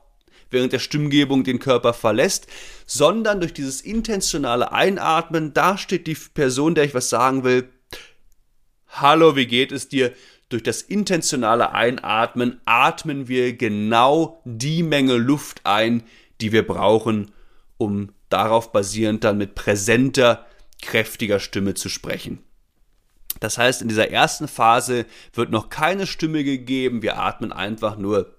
während 0.51 0.73
der 0.73 0.79
Stimmgebung 0.79 1.43
den 1.43 1.59
Körper 1.59 1.93
verlässt, 1.93 2.47
sondern 2.87 3.41
durch 3.41 3.53
dieses 3.53 3.81
intentionale 3.81 4.71
Einatmen, 4.71 5.53
da 5.53 5.77
steht 5.77 6.07
die 6.07 6.17
Person, 6.33 6.77
der 6.77 6.85
ich 6.85 6.95
was 6.95 7.11
sagen 7.11 7.43
will, 7.43 7.69
Hallo, 8.89 9.35
wie 9.35 9.47
geht 9.47 9.73
es 9.73 9.89
dir? 9.89 10.13
Durch 10.51 10.63
das 10.63 10.83
intentionale 10.83 11.73
Einatmen 11.73 12.61
atmen 12.65 13.27
wir 13.27 13.55
genau 13.55 14.41
die 14.45 14.85
Menge 14.85 15.17
Luft 15.17 15.63
ein, 15.65 16.05
die 16.41 16.53
wir 16.53 16.65
brauchen, 16.65 17.33
um 17.77 18.11
darauf 18.35 18.73
basierend 18.73 19.23
dann 19.23 19.38
mit 19.38 19.55
präsenter, 19.55 20.45
kräftiger 20.83 21.38
Stimme 21.38 21.75
zu 21.75 21.88
sprechen. 21.88 22.43
Das 23.41 23.59
heißt, 23.59 23.83
in 23.83 23.88
dieser 23.88 24.11
ersten 24.11 24.49
Phase 24.49 25.07
wird 25.33 25.50
noch 25.50 25.69
keine 25.69 26.07
Stimme 26.07 26.43
gegeben. 26.43 27.03
Wir 27.03 27.19
atmen 27.19 27.53
einfach 27.53 27.97
nur 27.97 28.35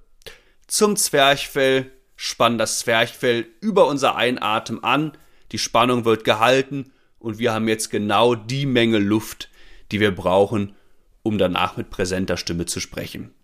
zum 0.67 0.97
Zwerchfell, 0.97 1.91
spannen 2.15 2.57
das 2.57 2.79
Zwerchfell 2.79 3.45
über 3.61 3.87
unser 3.87 4.15
Einatmen 4.15 4.83
an. 4.83 5.13
Die 5.51 5.59
Spannung 5.59 6.03
wird 6.05 6.23
gehalten 6.23 6.91
und 7.19 7.39
wir 7.39 7.53
haben 7.53 7.67
jetzt 7.67 7.89
genau 7.89 8.35
die 8.35 8.65
Menge 8.65 8.97
Luft, 8.97 9.49
die 9.91 9.99
wir 10.01 10.13
brauchen, 10.13 10.75
um 11.23 11.37
danach 11.37 11.77
mit 11.77 11.89
präsenter 11.89 12.35
Stimme 12.35 12.65
zu 12.65 12.79
sprechen. 12.79 13.34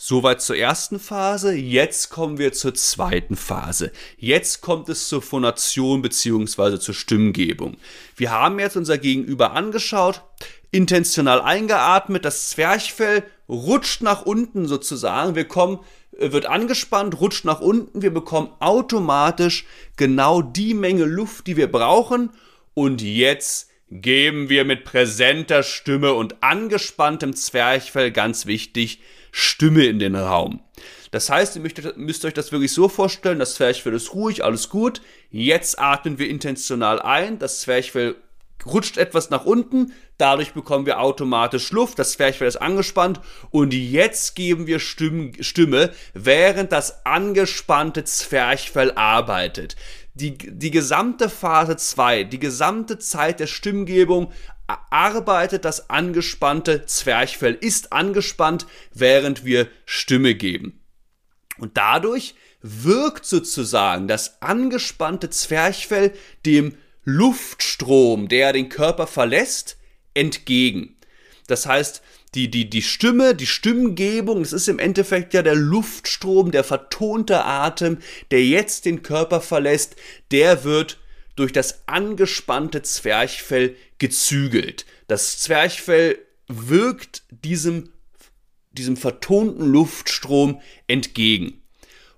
Soweit 0.00 0.40
zur 0.40 0.56
ersten 0.56 1.00
Phase. 1.00 1.56
Jetzt 1.56 2.08
kommen 2.08 2.38
wir 2.38 2.52
zur 2.52 2.72
zweiten 2.72 3.34
Phase. 3.34 3.90
Jetzt 4.16 4.60
kommt 4.60 4.88
es 4.88 5.08
zur 5.08 5.20
Phonation 5.20 6.02
bzw. 6.02 6.78
zur 6.78 6.94
Stimmgebung. 6.94 7.76
Wir 8.14 8.30
haben 8.30 8.60
jetzt 8.60 8.76
unser 8.76 8.96
Gegenüber 8.96 9.54
angeschaut, 9.54 10.22
intentional 10.70 11.40
eingeatmet, 11.40 12.24
das 12.24 12.48
Zwerchfell 12.50 13.24
rutscht 13.48 14.00
nach 14.02 14.22
unten 14.22 14.68
sozusagen. 14.68 15.34
Wir 15.34 15.46
kommen, 15.46 15.80
äh, 16.16 16.30
wird 16.30 16.46
angespannt, 16.46 17.20
rutscht 17.20 17.44
nach 17.44 17.60
unten. 17.60 18.00
Wir 18.00 18.14
bekommen 18.14 18.52
automatisch 18.60 19.66
genau 19.96 20.42
die 20.42 20.74
Menge 20.74 21.06
Luft, 21.06 21.48
die 21.48 21.56
wir 21.56 21.72
brauchen. 21.72 22.30
Und 22.72 23.02
jetzt 23.02 23.68
geben 23.90 24.48
wir 24.48 24.64
mit 24.64 24.84
präsenter 24.84 25.64
Stimme 25.64 26.12
und 26.12 26.40
angespanntem 26.40 27.34
Zwerchfell, 27.34 28.12
ganz 28.12 28.46
wichtig, 28.46 29.00
Stimme 29.38 29.84
in 29.84 29.98
den 29.98 30.16
Raum. 30.16 30.60
Das 31.10 31.30
heißt, 31.30 31.56
ihr 31.56 31.62
müsst, 31.62 31.96
müsst 31.96 32.24
euch 32.24 32.34
das 32.34 32.52
wirklich 32.52 32.72
so 32.72 32.88
vorstellen, 32.88 33.38
das 33.38 33.54
Zwerchfell 33.54 33.94
ist 33.94 34.12
ruhig, 34.12 34.44
alles 34.44 34.68
gut. 34.68 35.00
Jetzt 35.30 35.78
atmen 35.78 36.18
wir 36.18 36.28
intentional 36.28 37.00
ein, 37.00 37.38
das 37.38 37.60
Zwerchfell 37.60 38.16
rutscht 38.66 38.98
etwas 38.98 39.30
nach 39.30 39.44
unten, 39.44 39.92
dadurch 40.18 40.52
bekommen 40.52 40.86
wir 40.86 41.00
automatisch 41.00 41.70
Luft, 41.70 42.00
das 42.00 42.12
Zwerchfell 42.12 42.48
ist 42.48 42.56
angespannt 42.56 43.20
und 43.50 43.72
jetzt 43.72 44.34
geben 44.34 44.66
wir 44.66 44.80
Stimme, 44.80 45.92
während 46.14 46.72
das 46.72 47.06
angespannte 47.06 48.02
Zwerchfell 48.04 48.90
arbeitet. 48.92 49.76
Die, 50.14 50.36
die 50.36 50.72
gesamte 50.72 51.28
Phase 51.28 51.76
2, 51.76 52.24
die 52.24 52.40
gesamte 52.40 52.98
Zeit 52.98 53.38
der 53.38 53.46
Stimmgebung 53.46 54.32
arbeitet 54.68 55.64
das 55.64 55.90
angespannte 55.90 56.86
Zwerchfell, 56.86 57.54
ist 57.54 57.92
angespannt, 57.92 58.66
während 58.92 59.44
wir 59.44 59.68
Stimme 59.86 60.34
geben. 60.34 60.80
Und 61.58 61.76
dadurch 61.76 62.34
wirkt 62.62 63.24
sozusagen 63.24 64.08
das 64.08 64.42
angespannte 64.42 65.30
Zwerchfell 65.30 66.12
dem 66.44 66.76
Luftstrom, 67.04 68.28
der 68.28 68.52
den 68.52 68.68
Körper 68.68 69.06
verlässt, 69.06 69.78
entgegen. 70.14 70.96
Das 71.46 71.66
heißt, 71.66 72.02
die, 72.34 72.50
die, 72.50 72.68
die 72.68 72.82
Stimme, 72.82 73.34
die 73.34 73.46
Stimmgebung, 73.46 74.42
es 74.42 74.52
ist 74.52 74.68
im 74.68 74.78
Endeffekt 74.78 75.32
ja 75.32 75.42
der 75.42 75.54
Luftstrom, 75.54 76.50
der 76.50 76.64
vertonte 76.64 77.44
Atem, 77.44 77.98
der 78.30 78.44
jetzt 78.44 78.84
den 78.84 79.02
Körper 79.02 79.40
verlässt, 79.40 79.96
der 80.30 80.64
wird 80.64 80.98
durch 81.36 81.52
das 81.52 81.84
angespannte 81.86 82.82
Zwerchfell 82.82 83.76
gezügelt. 83.98 84.86
Das 85.06 85.38
Zwerchfell 85.38 86.18
wirkt 86.48 87.22
diesem, 87.30 87.90
diesem 88.72 88.96
vertonten 88.96 89.66
Luftstrom 89.66 90.60
entgegen. 90.86 91.62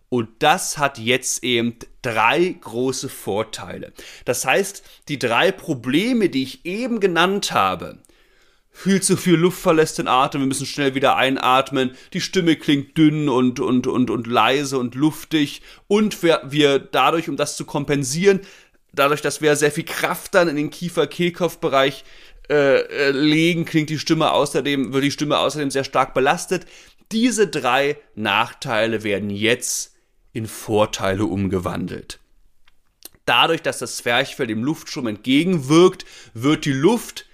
Und 0.09 0.29
das 0.41 0.77
hat 0.77 0.99
jetzt 0.99 1.45
eben 1.45 1.77
drei 2.03 2.57
große 2.61 3.09
Vorteile. 3.09 3.93
Das 4.25 4.45
heißt, 4.45 4.83
die 5.09 5.19
drei 5.19 5.53
Probleme, 5.53 6.29
die 6.29 6.43
ich 6.43 6.67
eben 6.67 6.99
genannt 6.99 7.53
habe, 7.53 7.99
viel 8.73 9.03
zu 9.03 9.17
viel 9.17 9.35
Luft 9.35 9.61
verlässt 9.61 9.99
den 9.99 10.09
Atem, 10.09 10.41
wir 10.41 10.49
müssen 10.49 10.67
schnell 10.67 10.95
wieder 10.95 11.17
einatmen, 11.17 11.93
die 12.13 12.21
Stimme 12.21 12.57
klingt 12.57 12.97
dünn 12.97 13.29
und, 13.29 13.61
und, 13.61 13.87
und, 13.87 14.11
und 14.11 14.27
leise 14.27 14.79
und 14.79 14.95
luftig 14.95 15.63
und 15.87 16.23
wir, 16.23 16.43
wir 16.47 16.79
dadurch, 16.79 17.29
um 17.29 17.37
das 17.37 17.57
zu 17.57 17.65
kompensieren, 17.65 18.41
dadurch, 18.93 19.23
dass 19.23 19.41
wir 19.41 19.57
sehr 19.57 19.73
viel 19.73 19.85
Kraft 19.85 20.35
dann 20.35 20.49
in 20.49 20.57
den 20.57 20.71
Kiefer-Kehlkopf-Bereich 20.71 22.05
äh, 22.49 22.81
äh, 22.81 23.11
legen, 23.11 23.65
klingt 23.65 23.91
die 23.91 23.99
Stimme 23.99 24.33
außerdem, 24.33 24.93
wird 24.93 25.05
die 25.05 25.11
Stimme 25.11 25.39
außerdem 25.39 25.71
sehr 25.71 25.85
stark 25.85 26.15
belastet. 26.15 26.67
Diese 27.13 27.47
drei 27.47 27.97
Nachteile 28.15 29.03
werden 29.05 29.31
jetzt 29.31 29.95
in 30.33 30.47
Vorteile 30.47 31.27
umgewandelt. 31.27 32.19
Dadurch, 33.25 33.63
dass 33.63 33.79
das 33.79 33.99
Zwerchfell 33.99 34.49
dem 34.49 34.65
Luftstrom 34.65 35.07
entgegenwirkt, 35.07 36.05
wird 36.35 36.65
die 36.65 36.73
Luft 36.73 37.27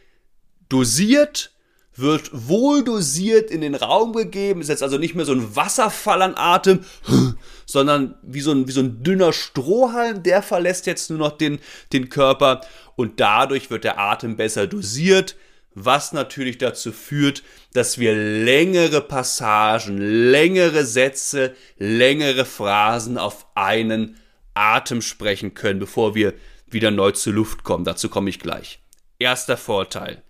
dosiert, 0.68 1.52
wird 1.96 2.30
wohl 2.32 2.84
dosiert 2.84 3.50
in 3.50 3.60
den 3.60 3.74
Raum 3.74 4.12
gegeben, 4.12 4.60
ist 4.60 4.68
jetzt 4.68 4.82
also 4.82 4.98
nicht 4.98 5.14
mehr 5.14 5.24
so 5.24 5.32
ein 5.32 5.56
Wasserfall 5.56 6.22
an 6.22 6.34
Atem, 6.36 6.80
sondern 7.66 8.16
wie 8.22 8.40
so 8.40 8.52
ein, 8.52 8.68
wie 8.68 8.72
so 8.72 8.80
ein 8.80 9.02
dünner 9.02 9.32
Strohhalm, 9.32 10.22
der 10.22 10.42
verlässt 10.42 10.86
jetzt 10.86 11.10
nur 11.10 11.18
noch 11.18 11.36
den, 11.36 11.58
den 11.92 12.08
Körper 12.08 12.60
und 12.96 13.20
dadurch 13.20 13.70
wird 13.70 13.84
der 13.84 13.98
Atem 13.98 14.36
besser 14.36 14.66
dosiert, 14.66 15.36
was 15.74 16.12
natürlich 16.12 16.58
dazu 16.58 16.92
führt, 16.92 17.42
dass 17.74 17.98
wir 17.98 18.14
längere 18.14 19.02
Passagen, 19.02 19.98
längere 19.98 20.84
Sätze, 20.84 21.54
längere 21.78 22.46
Phrasen 22.46 23.18
auf 23.18 23.46
einen 23.54 24.16
Atem 24.54 25.02
sprechen 25.02 25.52
können, 25.52 25.78
bevor 25.78 26.14
wir 26.14 26.32
wieder 26.66 26.90
neu 26.90 27.10
zur 27.12 27.34
Luft 27.34 27.62
kommen. 27.62 27.84
Dazu 27.84 28.08
komme 28.08 28.30
ich 28.30 28.40
gleich. 28.40 28.80
Erster 29.18 29.58
Vorteil 29.58 30.22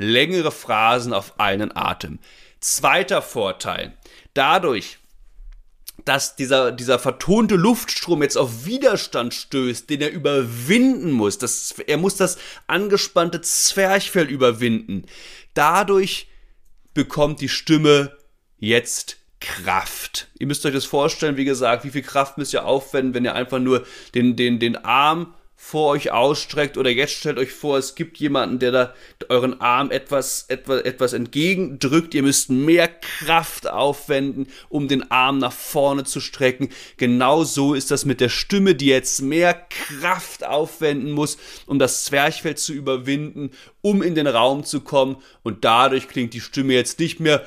längere 0.00 0.52
Phrasen 0.52 1.12
auf 1.12 1.38
einen 1.38 1.76
Atem. 1.76 2.18
Zweiter 2.60 3.22
Vorteil. 3.22 3.96
Dadurch, 4.34 4.98
dass 6.04 6.36
dieser, 6.36 6.72
dieser 6.72 6.98
vertonte 6.98 7.56
Luftstrom 7.56 8.22
jetzt 8.22 8.36
auf 8.36 8.64
Widerstand 8.64 9.34
stößt, 9.34 9.88
den 9.90 10.00
er 10.00 10.10
überwinden 10.10 11.10
muss. 11.10 11.38
Das, 11.38 11.74
er 11.86 11.98
muss 11.98 12.16
das 12.16 12.38
angespannte 12.66 13.40
Zwerchfell 13.40 14.26
überwinden. 14.26 15.04
Dadurch 15.54 16.28
bekommt 16.94 17.40
die 17.40 17.48
Stimme 17.48 18.16
jetzt 18.58 19.16
Kraft. 19.40 20.28
Ihr 20.38 20.46
müsst 20.46 20.64
euch 20.66 20.74
das 20.74 20.84
vorstellen, 20.84 21.36
wie 21.36 21.46
gesagt, 21.46 21.84
wie 21.84 21.90
viel 21.90 22.02
Kraft 22.02 22.36
müsst 22.36 22.52
ihr 22.52 22.64
aufwenden, 22.64 23.14
wenn 23.14 23.24
ihr 23.24 23.34
einfach 23.34 23.58
nur 23.58 23.86
den, 24.14 24.36
den, 24.36 24.58
den 24.58 24.76
Arm 24.76 25.34
vor 25.62 25.90
euch 25.90 26.10
ausstreckt 26.10 26.78
oder 26.78 26.88
jetzt 26.90 27.12
stellt 27.12 27.38
euch 27.38 27.52
vor, 27.52 27.76
es 27.76 27.94
gibt 27.94 28.16
jemanden, 28.16 28.58
der 28.58 28.72
da 28.72 28.94
euren 29.28 29.60
Arm 29.60 29.90
etwas, 29.90 30.46
etwas, 30.48 30.80
etwas 30.80 31.12
entgegendrückt. 31.12 32.14
Ihr 32.14 32.22
müsst 32.22 32.48
mehr 32.48 32.88
Kraft 32.88 33.68
aufwenden, 33.68 34.48
um 34.70 34.88
den 34.88 35.12
Arm 35.12 35.38
nach 35.38 35.52
vorne 35.52 36.04
zu 36.04 36.18
strecken. 36.18 36.70
Genau 36.96 37.44
so 37.44 37.74
ist 37.74 37.90
das 37.90 38.06
mit 38.06 38.20
der 38.20 38.30
Stimme, 38.30 38.74
die 38.74 38.86
jetzt 38.86 39.20
mehr 39.20 39.54
Kraft 39.54 40.44
aufwenden 40.44 41.12
muss, 41.12 41.36
um 41.66 41.78
das 41.78 42.04
Zwerchfell 42.04 42.56
zu 42.56 42.72
überwinden, 42.72 43.50
um 43.82 44.02
in 44.02 44.14
den 44.14 44.26
Raum 44.26 44.64
zu 44.64 44.80
kommen. 44.80 45.18
Und 45.42 45.64
dadurch 45.64 46.08
klingt 46.08 46.34
die 46.34 46.40
Stimme 46.40 46.72
jetzt 46.72 46.98
nicht 46.98 47.20
mehr 47.20 47.46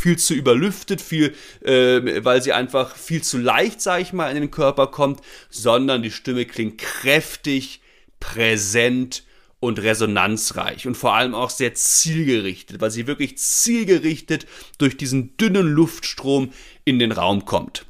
viel 0.00 0.16
zu 0.16 0.32
überlüftet, 0.34 1.00
viel, 1.00 1.34
äh, 1.60 2.24
weil 2.24 2.40
sie 2.40 2.52
einfach 2.52 2.96
viel 2.96 3.22
zu 3.22 3.36
leicht, 3.36 3.80
sag 3.80 4.00
ich 4.00 4.12
mal, 4.12 4.28
in 4.34 4.40
den 4.40 4.50
Körper 4.50 4.86
kommt, 4.86 5.20
sondern 5.50 6.02
die 6.02 6.10
Stimme 6.10 6.46
klingt 6.46 6.78
kräftig, 7.32 7.80
präsent 8.20 9.24
und 9.58 9.80
resonanzreich 9.80 10.86
und 10.86 10.96
vor 10.96 11.14
allem 11.14 11.34
auch 11.34 11.50
sehr 11.50 11.74
zielgerichtet, 11.74 12.80
weil 12.80 12.90
sie 12.90 13.06
wirklich 13.06 13.38
zielgerichtet 13.38 14.46
durch 14.78 14.96
diesen 14.96 15.36
dünnen 15.36 15.66
Luftstrom 15.66 16.52
in 16.84 16.98
den 16.98 17.12
Raum 17.12 17.44
kommt. 17.44 17.86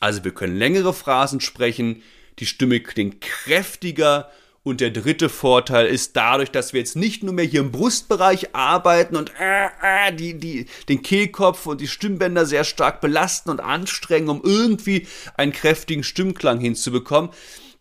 Also 0.00 0.24
wir 0.24 0.32
können 0.32 0.56
längere 0.56 0.94
Phrasen 0.94 1.40
sprechen, 1.40 2.02
die 2.38 2.46
Stimme 2.46 2.80
klingt 2.80 3.20
kräftiger 3.20 4.30
und 4.62 4.80
der 4.80 4.90
dritte 4.90 5.28
Vorteil 5.28 5.86
ist 5.86 6.16
dadurch, 6.16 6.50
dass 6.50 6.72
wir 6.72 6.80
jetzt 6.80 6.96
nicht 6.96 7.22
nur 7.22 7.34
mehr 7.34 7.44
hier 7.44 7.60
im 7.60 7.72
Brustbereich 7.72 8.54
arbeiten 8.54 9.16
und 9.16 9.32
äh, 9.40 9.66
äh, 9.82 10.12
die, 10.12 10.38
die, 10.38 10.66
den 10.88 11.02
Kehlkopf 11.02 11.66
und 11.66 11.80
die 11.80 11.88
Stimmbänder 11.88 12.46
sehr 12.46 12.64
stark 12.64 13.00
belasten 13.00 13.50
und 13.50 13.60
anstrengen, 13.60 14.28
um 14.28 14.42
irgendwie 14.44 15.06
einen 15.36 15.52
kräftigen 15.52 16.04
Stimmklang 16.04 16.60
hinzubekommen. 16.60 17.30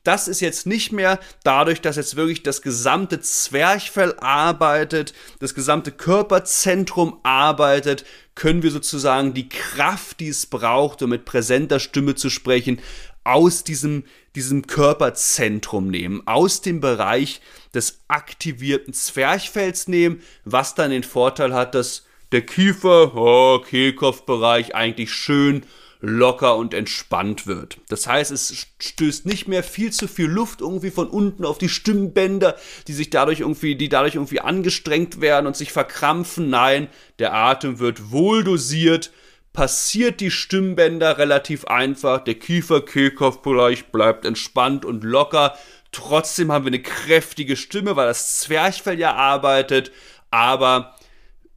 Das 0.07 0.29
ist 0.29 0.39
jetzt 0.39 0.65
nicht 0.65 0.93
mehr 0.93 1.19
dadurch, 1.43 1.81
dass 1.81 1.97
jetzt 1.97 2.15
wirklich 2.15 2.41
das 2.41 2.61
gesamte 2.61 3.19
Zwerchfell 3.19 4.15
arbeitet, 4.21 5.13
das 5.41 5.53
gesamte 5.53 5.91
Körperzentrum 5.91 7.19
arbeitet, 7.23 8.05
können 8.33 8.63
wir 8.63 8.71
sozusagen 8.71 9.33
die 9.33 9.49
Kraft, 9.49 10.21
die 10.21 10.29
es 10.29 10.45
braucht, 10.45 11.01
um 11.01 11.09
mit 11.09 11.25
präsenter 11.25 11.81
Stimme 11.81 12.15
zu 12.15 12.29
sprechen, 12.29 12.79
aus 13.25 13.65
diesem, 13.65 14.05
diesem 14.33 14.65
Körperzentrum 14.65 15.89
nehmen, 15.89 16.25
aus 16.25 16.61
dem 16.61 16.79
Bereich 16.79 17.41
des 17.73 17.99
aktivierten 18.07 18.93
Zwerchfells 18.93 19.89
nehmen, 19.89 20.21
was 20.45 20.73
dann 20.73 20.91
den 20.91 21.03
Vorteil 21.03 21.53
hat, 21.53 21.75
dass 21.75 22.05
der 22.31 22.45
Kiefer, 22.45 23.13
oh, 23.13 23.59
Kehlkopfbereich 23.59 24.73
eigentlich 24.73 25.11
schön 25.11 25.65
locker 26.07 26.55
und 26.55 26.73
entspannt 26.73 27.47
wird. 27.47 27.79
Das 27.89 28.07
heißt, 28.07 28.31
es 28.31 28.67
stößt 28.79 29.25
nicht 29.25 29.47
mehr 29.47 29.61
viel 29.61 29.91
zu 29.91 30.07
viel 30.07 30.27
Luft 30.27 30.61
irgendwie 30.61 30.89
von 30.89 31.09
unten 31.09 31.43
auf 31.43 31.57
die 31.57 31.69
Stimmbänder, 31.69 32.55
die 32.87 32.93
sich 32.93 33.09
dadurch 33.09 33.41
irgendwie, 33.41 33.75
die 33.75 33.89
dadurch 33.89 34.15
irgendwie 34.15 34.39
angestrengt 34.39 35.19
werden 35.19 35.47
und 35.47 35.57
sich 35.57 35.73
verkrampfen. 35.73 36.49
Nein, 36.49 36.87
der 37.19 37.33
Atem 37.33 37.79
wird 37.79 38.09
wohl 38.09 38.45
dosiert, 38.45 39.11
passiert 39.51 40.21
die 40.21 40.31
Stimmbänder 40.31 41.17
relativ 41.17 41.65
einfach, 41.65 42.23
der 42.23 42.35
Kiefer-Kehlkopfbereich 42.35 43.87
bleibt 43.87 44.23
entspannt 44.23 44.85
und 44.85 45.03
locker. 45.03 45.57
Trotzdem 45.91 46.51
haben 46.51 46.63
wir 46.63 46.69
eine 46.69 46.81
kräftige 46.81 47.57
Stimme, 47.57 47.97
weil 47.97 48.07
das 48.07 48.39
Zwerchfell 48.39 48.97
ja 48.97 49.13
arbeitet, 49.13 49.91
aber 50.31 50.95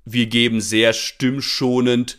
wir 0.04 0.26
geben 0.26 0.60
sehr 0.60 0.92
stimmschonend 0.92 2.18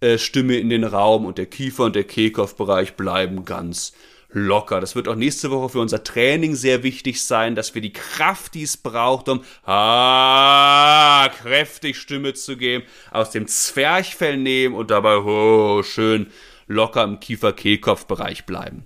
äh, 0.00 0.18
Stimme 0.18 0.56
in 0.56 0.68
den 0.68 0.84
Raum 0.84 1.26
und 1.26 1.38
der 1.38 1.46
Kiefer 1.46 1.84
und 1.84 1.96
der 1.96 2.04
Kehlkopfbereich 2.04 2.94
bleiben 2.94 3.44
ganz 3.44 3.92
locker. 4.30 4.80
Das 4.80 4.94
wird 4.94 5.08
auch 5.08 5.14
nächste 5.14 5.50
Woche 5.50 5.70
für 5.70 5.80
unser 5.80 6.04
Training 6.04 6.54
sehr 6.54 6.82
wichtig 6.82 7.22
sein, 7.22 7.54
dass 7.54 7.74
wir 7.74 7.82
die 7.82 7.92
Kraft, 7.92 8.54
die 8.54 8.62
es 8.62 8.76
braucht, 8.76 9.28
um 9.28 9.42
ah, 9.64 11.28
kräftig 11.40 11.96
Stimme 11.96 12.34
zu 12.34 12.56
geben, 12.56 12.84
aus 13.10 13.30
dem 13.30 13.46
Zwerchfell 13.46 14.36
nehmen 14.36 14.74
und 14.74 14.90
dabei 14.90 15.18
oh, 15.18 15.82
schön 15.82 16.30
locker 16.66 17.04
im 17.04 17.20
Kiefer-Kehlkopf-Bereich 17.20 18.44
bleiben. 18.44 18.84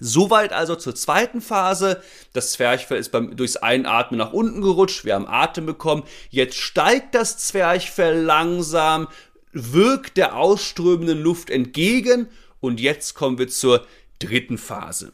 Soweit 0.00 0.54
also 0.54 0.76
zur 0.76 0.94
zweiten 0.94 1.42
Phase. 1.42 2.02
Das 2.32 2.52
Zwerchfell 2.52 2.98
ist 2.98 3.12
beim, 3.12 3.36
durchs 3.36 3.58
Einatmen 3.58 4.18
nach 4.18 4.32
unten 4.32 4.62
gerutscht. 4.62 5.04
Wir 5.04 5.14
haben 5.14 5.28
Atem 5.28 5.66
bekommen. 5.66 6.04
Jetzt 6.30 6.56
steigt 6.56 7.14
das 7.14 7.36
Zwerchfell 7.36 8.22
langsam, 8.22 9.08
wirkt 9.52 10.16
der 10.16 10.36
ausströmenden 10.36 11.20
Luft 11.20 11.50
entgegen. 11.50 12.28
Und 12.60 12.80
jetzt 12.80 13.14
kommen 13.14 13.38
wir 13.38 13.48
zur 13.48 13.86
dritten 14.18 14.58
Phase. 14.58 15.12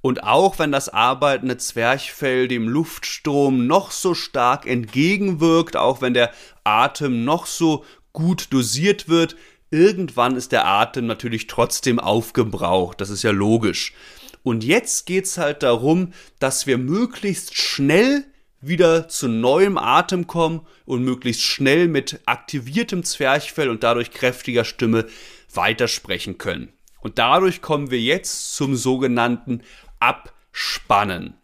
Und 0.00 0.24
auch 0.24 0.58
wenn 0.58 0.72
das 0.72 0.88
arbeitende 0.88 1.58
Zwerchfell 1.58 2.48
dem 2.48 2.68
Luftstrom 2.68 3.66
noch 3.66 3.92
so 3.92 4.14
stark 4.14 4.66
entgegenwirkt, 4.66 5.76
auch 5.76 6.00
wenn 6.00 6.12
der 6.12 6.32
Atem 6.64 7.24
noch 7.24 7.46
so 7.46 7.84
gut 8.12 8.52
dosiert 8.52 9.08
wird, 9.08 9.36
irgendwann 9.70 10.36
ist 10.36 10.50
der 10.50 10.66
Atem 10.66 11.06
natürlich 11.06 11.46
trotzdem 11.46 12.00
aufgebraucht. 12.00 13.00
Das 13.00 13.10
ist 13.10 13.22
ja 13.22 13.30
logisch. 13.30 13.94
Und 14.42 14.64
jetzt 14.64 15.06
geht 15.06 15.26
es 15.26 15.38
halt 15.38 15.62
darum, 15.62 16.12
dass 16.40 16.66
wir 16.66 16.78
möglichst 16.78 17.56
schnell 17.56 18.24
wieder 18.62 19.08
zu 19.08 19.28
neuem 19.28 19.76
Atem 19.76 20.26
kommen 20.26 20.66
und 20.86 21.02
möglichst 21.02 21.42
schnell 21.42 21.88
mit 21.88 22.20
aktiviertem 22.26 23.04
Zwerchfell 23.04 23.68
und 23.68 23.82
dadurch 23.82 24.12
kräftiger 24.12 24.64
Stimme 24.64 25.06
weitersprechen 25.52 26.38
können. 26.38 26.72
Und 27.00 27.18
dadurch 27.18 27.60
kommen 27.60 27.90
wir 27.90 28.00
jetzt 28.00 28.54
zum 28.54 28.76
sogenannten 28.76 29.62
Abspannen. 29.98 31.34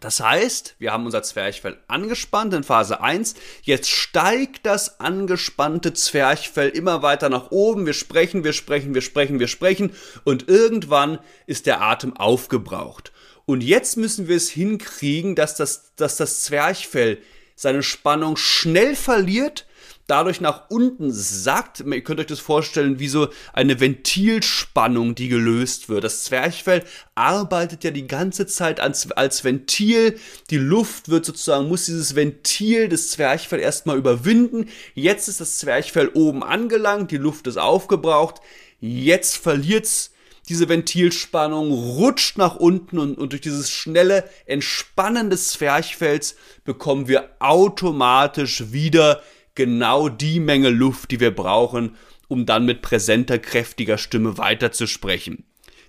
Das 0.00 0.20
heißt, 0.20 0.76
wir 0.78 0.92
haben 0.92 1.06
unser 1.06 1.22
Zwerchfell 1.22 1.78
angespannt 1.88 2.54
in 2.54 2.62
Phase 2.62 3.00
1. 3.00 3.34
Jetzt 3.62 3.90
steigt 3.90 4.64
das 4.64 5.00
angespannte 5.00 5.92
Zwerchfell 5.92 6.68
immer 6.68 7.02
weiter 7.02 7.28
nach 7.28 7.50
oben. 7.50 7.86
Wir 7.86 7.94
sprechen, 7.94 8.44
wir 8.44 8.52
sprechen, 8.52 8.94
wir 8.94 9.02
sprechen, 9.02 9.40
wir 9.40 9.48
sprechen. 9.48 9.92
Und 10.24 10.48
irgendwann 10.48 11.18
ist 11.46 11.66
der 11.66 11.80
Atem 11.82 12.16
aufgebraucht. 12.16 13.12
Und 13.44 13.62
jetzt 13.62 13.96
müssen 13.96 14.28
wir 14.28 14.36
es 14.36 14.50
hinkriegen, 14.50 15.34
dass 15.34 15.56
das, 15.56 15.94
dass 15.96 16.16
das 16.16 16.42
Zwerchfell 16.42 17.18
seine 17.56 17.82
Spannung 17.82 18.36
schnell 18.36 18.94
verliert 18.94 19.66
dadurch 20.08 20.40
nach 20.40 20.70
unten 20.70 21.12
sackt. 21.12 21.80
Ihr 21.80 22.02
könnt 22.02 22.18
euch 22.18 22.26
das 22.26 22.40
vorstellen 22.40 22.98
wie 22.98 23.08
so 23.08 23.28
eine 23.52 23.78
Ventilspannung, 23.78 25.14
die 25.14 25.28
gelöst 25.28 25.88
wird. 25.88 26.02
Das 26.02 26.24
Zwerchfell 26.24 26.82
arbeitet 27.14 27.84
ja 27.84 27.92
die 27.92 28.08
ganze 28.08 28.46
Zeit 28.46 28.80
als, 28.80 29.12
als 29.12 29.44
Ventil. 29.44 30.18
Die 30.50 30.56
Luft 30.56 31.10
wird 31.10 31.26
sozusagen, 31.26 31.68
muss 31.68 31.86
dieses 31.86 32.16
Ventil 32.16 32.88
des 32.88 33.10
Zwerchfell 33.10 33.60
erstmal 33.60 33.98
überwinden. 33.98 34.68
Jetzt 34.94 35.28
ist 35.28 35.40
das 35.40 35.58
Zwerchfell 35.58 36.08
oben 36.14 36.42
angelangt, 36.42 37.10
die 37.10 37.18
Luft 37.18 37.46
ist 37.46 37.58
aufgebraucht. 37.58 38.40
Jetzt 38.80 39.36
verliert's 39.36 40.12
diese 40.48 40.68
Ventilspannung 40.68 41.70
rutscht 41.72 42.38
nach 42.38 42.56
unten 42.56 42.98
und, 42.98 43.18
und 43.18 43.32
durch 43.32 43.42
dieses 43.42 43.70
schnelle 43.70 44.24
Entspannen 44.46 45.28
des 45.28 45.48
Zwerchfells 45.48 46.36
bekommen 46.64 47.06
wir 47.06 47.28
automatisch 47.38 48.72
wieder 48.72 49.22
genau 49.58 50.08
die 50.08 50.40
Menge 50.40 50.70
Luft, 50.70 51.10
die 51.10 51.20
wir 51.20 51.34
brauchen, 51.34 51.96
um 52.28 52.46
dann 52.46 52.64
mit 52.64 52.80
präsenter, 52.80 53.38
kräftiger 53.38 53.98
Stimme 53.98 54.38
weiterzusprechen. 54.38 55.44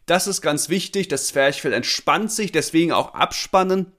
Das 0.07 0.25
ist 0.25 0.41
ganz 0.41 0.69
wichtig, 0.69 1.07
das 1.07 1.27
Zwerchfell 1.27 1.71
entspannt 1.71 2.31
sich, 2.31 2.51
deswegen 2.51 2.91
auch 2.91 3.13
abspannen. 3.13 3.93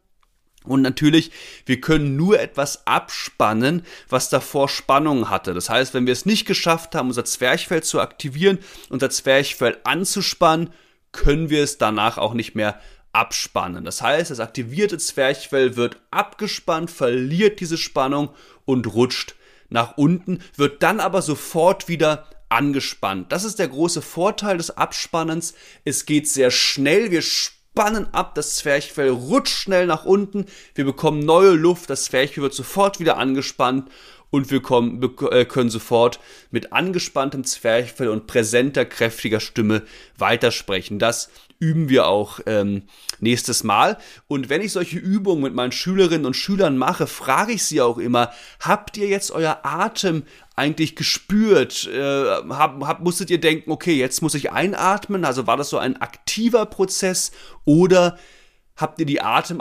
Und 0.64 0.83
natürlich, 0.83 1.30
wir 1.66 1.80
können 1.80 2.16
nur 2.16 2.40
etwas 2.40 2.87
abspannen, 2.87 3.83
was 4.09 4.28
davor 4.28 4.68
Spannung 4.68 5.30
hatte. 5.30 5.54
Das 5.54 5.70
heißt, 5.70 5.94
wenn 5.94 6.04
wir 6.04 6.12
es 6.12 6.26
nicht 6.26 6.46
geschafft 6.46 6.94
haben, 6.94 7.09
unser 7.09 7.24
Zwerchfell 7.24 7.83
zu 7.83 8.00
aktivieren, 8.00 8.59
unser 8.90 9.09
Zwerchfell 9.09 9.78
anzuspannen, 9.85 10.70
können 11.12 11.48
wir 11.48 11.62
es 11.62 11.78
danach 11.78 12.18
auch 12.18 12.35
nicht 12.35 12.56
mehr 12.56 12.80
abspannen. 13.12 13.85
Das 13.85 14.02
heißt, 14.02 14.33
das 14.33 14.40
aktivierte 14.40 14.98
Zwerchfell 14.98 15.76
wird 15.76 15.96
abgespannt, 16.11 16.90
verliert 16.90 17.61
diese 17.61 17.78
Spannung 17.78 18.30
und 18.64 18.92
rutscht 18.92 19.37
nach 19.70 19.96
unten, 19.96 20.40
wird 20.56 20.83
dann 20.83 21.00
aber 21.00 21.22
sofort 21.22 21.88
wieder 21.88 22.26
angespannt. 22.48 23.33
Das 23.33 23.44
ist 23.44 23.59
der 23.59 23.68
große 23.68 24.02
Vorteil 24.02 24.59
des 24.59 24.76
Abspannens. 24.76 25.54
Es 25.85 26.04
geht 26.04 26.28
sehr 26.28 26.50
schnell. 26.50 27.11
Wir 27.11 27.22
spannen 27.22 28.09
ab, 28.12 28.35
das 28.35 28.56
Zwerchfell 28.56 29.11
rutscht 29.11 29.56
schnell 29.56 29.87
nach 29.87 30.04
unten, 30.04 30.46
wir 30.74 30.85
bekommen 30.85 31.20
neue 31.20 31.52
Luft, 31.52 31.88
das 31.88 32.04
Zwerchfell 32.04 32.42
wird 32.42 32.52
sofort 32.52 32.98
wieder 32.98 33.16
angespannt 33.16 33.88
und 34.30 34.50
wir 34.50 34.61
kommen, 34.61 35.02
äh, 35.30 35.44
können 35.44 35.70
sofort 35.70 36.20
mit 36.50 36.72
angespanntem 36.72 37.44
Zwerchfell 37.44 38.09
und 38.09 38.26
präsenter, 38.26 38.85
kräftiger 38.85 39.40
Stimme 39.40 39.83
weitersprechen. 40.18 40.98
Das 40.98 41.30
üben 41.60 41.88
wir 41.88 42.08
auch 42.08 42.40
ähm, 42.46 42.82
nächstes 43.20 43.62
Mal. 43.62 43.98
Und 44.26 44.48
wenn 44.48 44.62
ich 44.62 44.72
solche 44.72 44.98
Übungen 44.98 45.42
mit 45.42 45.54
meinen 45.54 45.72
Schülerinnen 45.72 46.26
und 46.26 46.34
Schülern 46.34 46.76
mache, 46.76 47.06
frage 47.06 47.52
ich 47.52 47.64
sie 47.64 47.80
auch 47.80 47.98
immer, 47.98 48.32
habt 48.60 48.96
ihr 48.96 49.06
jetzt 49.06 49.30
euer 49.30 49.60
Atem 49.62 50.24
eigentlich 50.56 50.96
gespürt? 50.96 51.86
Äh, 51.86 52.24
hab, 52.48 52.82
hab, 52.82 53.00
musstet 53.00 53.30
ihr 53.30 53.40
denken, 53.40 53.70
okay, 53.70 53.94
jetzt 53.94 54.22
muss 54.22 54.34
ich 54.34 54.50
einatmen? 54.50 55.24
Also 55.24 55.46
war 55.46 55.58
das 55.58 55.70
so 55.70 55.78
ein 55.78 56.00
aktiver 56.00 56.64
Prozess 56.66 57.30
oder 57.64 58.18
habt 58.76 58.98
ihr 58.98 59.06
die, 59.06 59.20
Atem, 59.20 59.60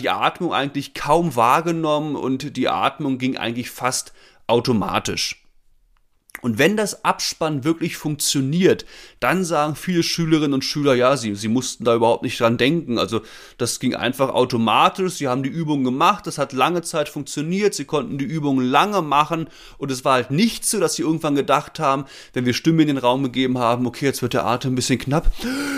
die 0.00 0.10
Atmung 0.10 0.54
eigentlich 0.54 0.94
kaum 0.94 1.34
wahrgenommen 1.34 2.14
und 2.14 2.56
die 2.56 2.68
Atmung 2.68 3.18
ging 3.18 3.36
eigentlich 3.36 3.70
fast 3.70 4.12
automatisch? 4.46 5.39
Und 6.42 6.58
wenn 6.58 6.76
das 6.76 7.04
Abspann 7.04 7.64
wirklich 7.64 7.96
funktioniert, 7.98 8.86
dann 9.18 9.44
sagen 9.44 9.74
viele 9.74 10.02
Schülerinnen 10.02 10.54
und 10.54 10.64
Schüler, 10.64 10.94
ja, 10.94 11.18
sie, 11.18 11.34
sie 11.34 11.48
mussten 11.48 11.84
da 11.84 11.94
überhaupt 11.94 12.22
nicht 12.22 12.40
dran 12.40 12.56
denken. 12.56 12.98
Also 12.98 13.20
das 13.58 13.78
ging 13.78 13.94
einfach 13.94 14.30
automatisch. 14.30 15.14
Sie 15.14 15.28
haben 15.28 15.42
die 15.42 15.50
Übung 15.50 15.84
gemacht, 15.84 16.26
das 16.26 16.38
hat 16.38 16.54
lange 16.54 16.80
Zeit 16.80 17.10
funktioniert, 17.10 17.74
sie 17.74 17.84
konnten 17.84 18.16
die 18.16 18.24
Übung 18.24 18.60
lange 18.60 19.02
machen 19.02 19.48
und 19.76 19.90
es 19.90 20.04
war 20.04 20.14
halt 20.14 20.30
nicht 20.30 20.64
so, 20.64 20.80
dass 20.80 20.94
sie 20.94 21.02
irgendwann 21.02 21.34
gedacht 21.34 21.78
haben, 21.78 22.06
wenn 22.32 22.46
wir 22.46 22.54
Stimme 22.54 22.82
in 22.82 22.88
den 22.88 22.98
Raum 22.98 23.22
gegeben 23.24 23.58
haben, 23.58 23.86
okay, 23.86 24.06
jetzt 24.06 24.22
wird 24.22 24.32
der 24.32 24.46
Atem 24.46 24.72
ein 24.72 24.76
bisschen 24.76 24.98
knapp, 24.98 25.30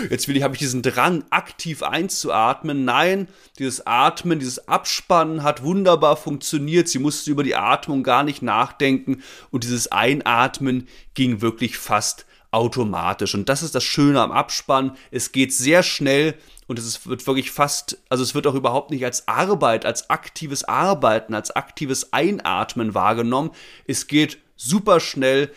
jetzt 0.09 0.29
will 0.29 0.37
ich, 0.37 0.43
habe 0.43 0.53
ich 0.53 0.59
diesen 0.59 0.81
Drang, 0.81 1.25
aktiv 1.29 1.83
einzuatmen. 1.83 2.85
Nein, 2.85 3.27
dieses 3.59 3.85
Atmen, 3.85 4.39
dieses 4.39 4.67
Abspannen 4.67 5.43
hat 5.43 5.63
wunderbar 5.63 6.15
funktioniert. 6.15 6.87
Sie 6.87 6.99
mussten 6.99 7.31
über 7.31 7.43
die 7.43 7.55
Atmung 7.55 8.03
gar 8.03 8.23
nicht 8.23 8.41
nachdenken 8.41 9.23
und 9.51 9.65
dieses 9.65 9.91
Einatmen 9.91 10.42
Atmen 10.43 10.87
ging 11.13 11.41
wirklich 11.41 11.77
fast 11.77 12.25
automatisch. 12.51 13.33
Und 13.33 13.49
das 13.49 13.63
ist 13.63 13.75
das 13.75 13.83
Schöne 13.83 14.21
am 14.21 14.31
Abspann. 14.31 14.95
Es 15.11 15.31
geht 15.31 15.53
sehr 15.53 15.83
schnell 15.83 16.35
und 16.67 16.79
es 16.79 17.07
wird 17.07 17.25
wirklich 17.25 17.51
fast, 17.51 17.97
also 18.09 18.23
es 18.23 18.35
wird 18.35 18.47
auch 18.47 18.53
überhaupt 18.53 18.91
nicht 18.91 19.03
als 19.03 19.27
Arbeit, 19.27 19.85
als 19.85 20.09
aktives 20.09 20.63
Arbeiten, 20.63 21.33
als 21.33 21.51
aktives 21.51 22.13
Einatmen 22.13 22.93
wahrgenommen. 22.93 23.51
Es 23.87 24.07
geht 24.07 24.37
super 24.55 24.99
schnell 24.99 25.51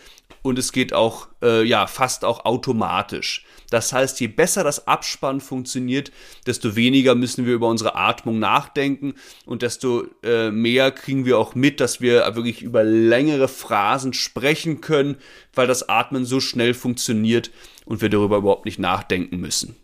und 0.47 0.57
es 0.57 0.71
geht 0.71 0.93
auch, 0.93 1.27
äh, 1.41 1.63
ja, 1.63 1.87
fast 1.87 2.25
auch 2.25 2.45
automatisch. 2.45 3.45
Das 3.69 3.91
heißt, 3.91 4.19
je 4.19 4.27
besser 4.27 4.63
das 4.63 4.87
Abspannen 4.87 5.41
funktioniert, 5.41 6.11
desto 6.45 6.75
weniger 6.75 7.15
müssen 7.15 7.45
wir 7.45 7.53
über 7.53 7.67
unsere 7.67 7.95
Atmung 7.95 8.39
nachdenken 8.39 9.15
und 9.45 9.61
desto 9.61 10.05
äh, 10.23 10.51
mehr 10.51 10.91
kriegen 10.91 11.25
wir 11.25 11.37
auch 11.37 11.53
mit, 11.53 11.79
dass 11.81 11.99
wir 11.99 12.23
wirklich 12.35 12.61
über 12.61 12.83
längere 12.83 13.47
Phrasen 13.47 14.13
sprechen 14.13 14.79
können, 14.79 15.17
weil 15.53 15.67
das 15.67 15.89
Atmen 15.89 16.25
so 16.25 16.39
schnell 16.39 16.73
funktioniert 16.73 17.51
und 17.85 18.01
wir 18.01 18.09
darüber 18.09 18.37
überhaupt 18.37 18.65
nicht 18.65 18.79
nachdenken 18.79 19.37
müssen. 19.37 19.75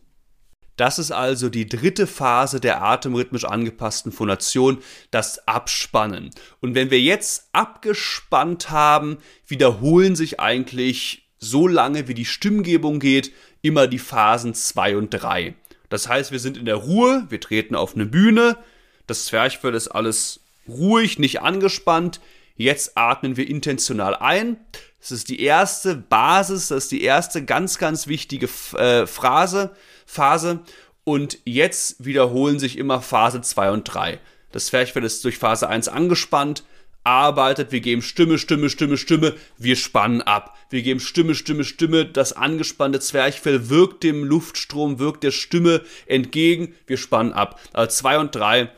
Das 0.76 0.98
ist 0.98 1.12
also 1.12 1.50
die 1.50 1.68
dritte 1.68 2.08
Phase 2.08 2.60
der 2.60 2.82
atemrhythmisch 2.82 3.46
angepassten 3.46 4.12
Phonation, 4.12 4.80
das 5.12 5.48
Abspannen. 5.48 6.32
Und 6.62 6.74
wenn 6.74 6.90
wir 6.90 7.00
jetzt 7.00 7.50
abgespannt 7.54 8.72
haben, 8.72 9.18
wiederholen 9.48 10.16
sich 10.16 10.40
eigentlich 10.40 11.30
so 11.38 11.68
lange, 11.68 12.08
wie 12.08 12.14
die 12.14 12.26
Stimmgebung 12.26 13.00
geht, 13.00 13.32
immer 13.62 13.88
die 13.88 14.00
Phasen 14.00 14.54
2 14.54 14.98
und 14.98 15.10
3. 15.10 15.56
Das 15.90 16.08
heißt, 16.08 16.32
wir 16.32 16.40
sind 16.40 16.58
in 16.58 16.66
der 16.66 16.76
Ruhe, 16.76 17.26
wir 17.30 17.40
treten 17.40 17.76
auf 17.76 17.94
eine 17.94 18.06
Bühne, 18.06 18.58
das 19.06 19.26
Zwerchfell 19.26 19.76
ist 19.76 19.90
alles 19.90 20.40
ruhig, 20.68 21.20
nicht 21.20 21.42
angespannt. 21.42 22.22
Jetzt 22.56 22.98
atmen 22.98 23.36
wir 23.36 23.48
intentional 23.48 24.16
ein. 24.16 24.58
Das 25.00 25.12
ist 25.12 25.28
die 25.30 25.42
erste 25.42 25.96
Basis, 25.96 26.70
das 26.70 26.86
ist 26.86 26.92
die 26.92 27.04
erste 27.04 27.44
ganz, 27.44 27.78
ganz 27.78 28.08
wichtige 28.08 28.48
äh, 28.78 29.06
Phrase, 29.06 29.76
Phase. 30.06 30.62
Und 31.04 31.40
jetzt 31.46 32.06
wiederholen 32.06 32.60
sich 32.60 32.78
immer 32.78 33.02
Phase 33.02 33.42
2 33.42 33.72
und 33.72 33.84
3. 33.84 34.20
Das 34.52 34.68
Zwerchfell 34.68 35.04
ist 35.04 35.24
durch 35.26 35.38
Phase 35.38 35.68
1 35.68 35.88
angespannt, 35.88 36.64
arbeitet, 37.04 37.72
wir 37.72 37.82
geben 37.82 38.02
Stimme, 38.02 38.38
Stimme, 38.38 38.70
Stimme, 38.70 38.98
Stimme, 38.98 39.36
wir 39.58 39.76
spannen 39.76 40.22
ab. 40.22 40.58
Wir 40.70 40.82
geben 40.82 41.00
Stimme, 41.00 41.36
Stimme, 41.36 41.64
Stimme, 41.64 42.06
das 42.06 42.34
angespannte 42.34 43.00
Zwerchfell 43.00 43.70
wirkt 43.70 44.04
dem 44.04 44.24
Luftstrom, 44.24 45.00
wirkt 45.00 45.24
der 45.24 45.32
Stimme 45.32 45.82
entgegen, 46.06 46.76
wir 46.88 46.98
spannen 46.98 47.34
ab. 47.34 47.60
Also 47.74 47.92
zwei 47.92 48.18
und 48.20 48.34
drei, 48.34 48.72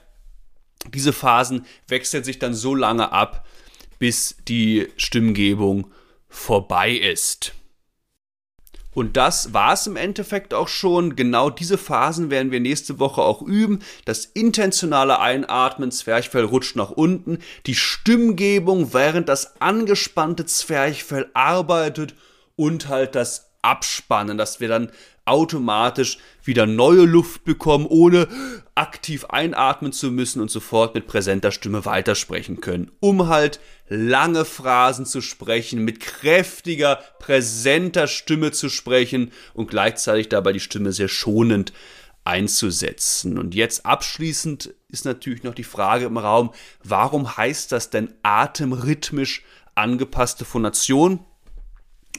diese 0.94 1.14
Phasen 1.14 1.66
wechseln 1.88 2.24
sich 2.24 2.40
dann 2.40 2.54
so 2.54 2.74
lange 2.74 3.12
ab, 3.12 3.46
bis 4.00 4.38
die 4.48 4.88
Stimmgebung 4.98 5.92
vorbei 6.28 6.92
ist. 6.92 7.54
Und 8.96 9.18
das 9.18 9.54
war 9.54 9.74
es 9.74 9.86
im 9.86 9.98
Endeffekt 9.98 10.56
auch 10.56 10.70
schon. 10.70 11.16
Genau 11.16 11.52
diese 11.52 11.78
Phasen 11.78 12.32
werden 12.32 12.52
wir 12.52 12.62
nächste 12.62 12.98
Woche 12.98 13.22
auch 13.22 13.44
üben. 13.44 13.80
Das 14.06 14.26
intentionale 14.26 15.20
Einatmen, 15.20 15.92
Zwerchfell 15.92 16.46
rutscht 16.46 16.78
nach 16.78 16.92
unten. 16.92 17.40
Die 17.68 17.76
Stimmgebung, 17.76 18.94
während 18.94 19.30
das 19.30 19.62
angespannte 19.62 20.46
Zwerchfell 20.46 21.30
arbeitet. 21.34 22.16
Und 22.56 22.88
halt 22.88 23.16
das 23.16 23.52
Abspannen, 23.62 24.38
dass 24.38 24.62
wir 24.62 24.70
dann 24.70 24.92
automatisch 25.26 26.20
wieder 26.44 26.66
neue 26.66 27.04
Luft 27.04 27.44
bekommen, 27.44 27.88
ohne 27.88 28.28
aktiv 28.76 29.26
einatmen 29.26 29.92
zu 29.92 30.12
müssen 30.12 30.42
und 30.42 30.52
sofort 30.52 30.96
mit 30.96 31.08
präsenter 31.08 31.52
Stimme 31.52 31.84
weitersprechen 31.84 32.62
können, 32.62 32.92
um 33.00 33.28
halt 33.28 33.60
lange 33.88 34.46
Phrasen 34.46 35.06
zu 35.06 35.22
sprechen, 35.22 35.84
mit 35.84 36.00
kräftiger, 36.00 37.00
präsenter 37.20 38.08
Stimme 38.08 38.52
zu 38.52 38.70
sprechen 38.70 39.32
und 39.54 39.70
gleichzeitig 39.70 40.30
dabei 40.30 40.54
die 40.54 40.60
Stimme 40.60 40.92
sehr 40.92 41.08
schonend 41.08 41.74
einzusetzen. 42.24 43.38
Und 43.38 43.54
jetzt 43.54 43.86
abschließend 43.86 44.74
ist 44.90 45.06
natürlich 45.06 45.44
noch 45.44 45.54
die 45.54 45.64
Frage 45.64 46.06
im 46.06 46.18
Raum, 46.18 46.52
warum 46.84 47.38
heißt 47.38 47.72
das 47.72 47.92
denn 47.92 48.14
atemrhythmisch 48.24 49.44
angepasste 49.76 50.46
Phonation? 50.46 51.20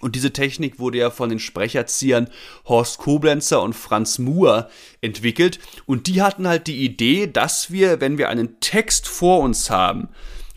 Und 0.00 0.14
diese 0.14 0.32
Technik 0.32 0.78
wurde 0.78 0.98
ja 0.98 1.10
von 1.10 1.30
den 1.30 1.38
Sprecherziehern 1.38 2.28
Horst 2.66 2.98
Koblenzer 2.98 3.62
und 3.62 3.72
Franz 3.72 4.18
Muhr 4.18 4.68
entwickelt. 5.00 5.58
Und 5.86 6.06
die 6.06 6.22
hatten 6.22 6.46
halt 6.46 6.66
die 6.66 6.84
Idee, 6.84 7.26
dass 7.26 7.70
wir, 7.70 8.00
wenn 8.00 8.18
wir 8.18 8.28
einen 8.28 8.60
Text 8.60 9.08
vor 9.08 9.40
uns 9.40 9.70
haben, 9.70 10.08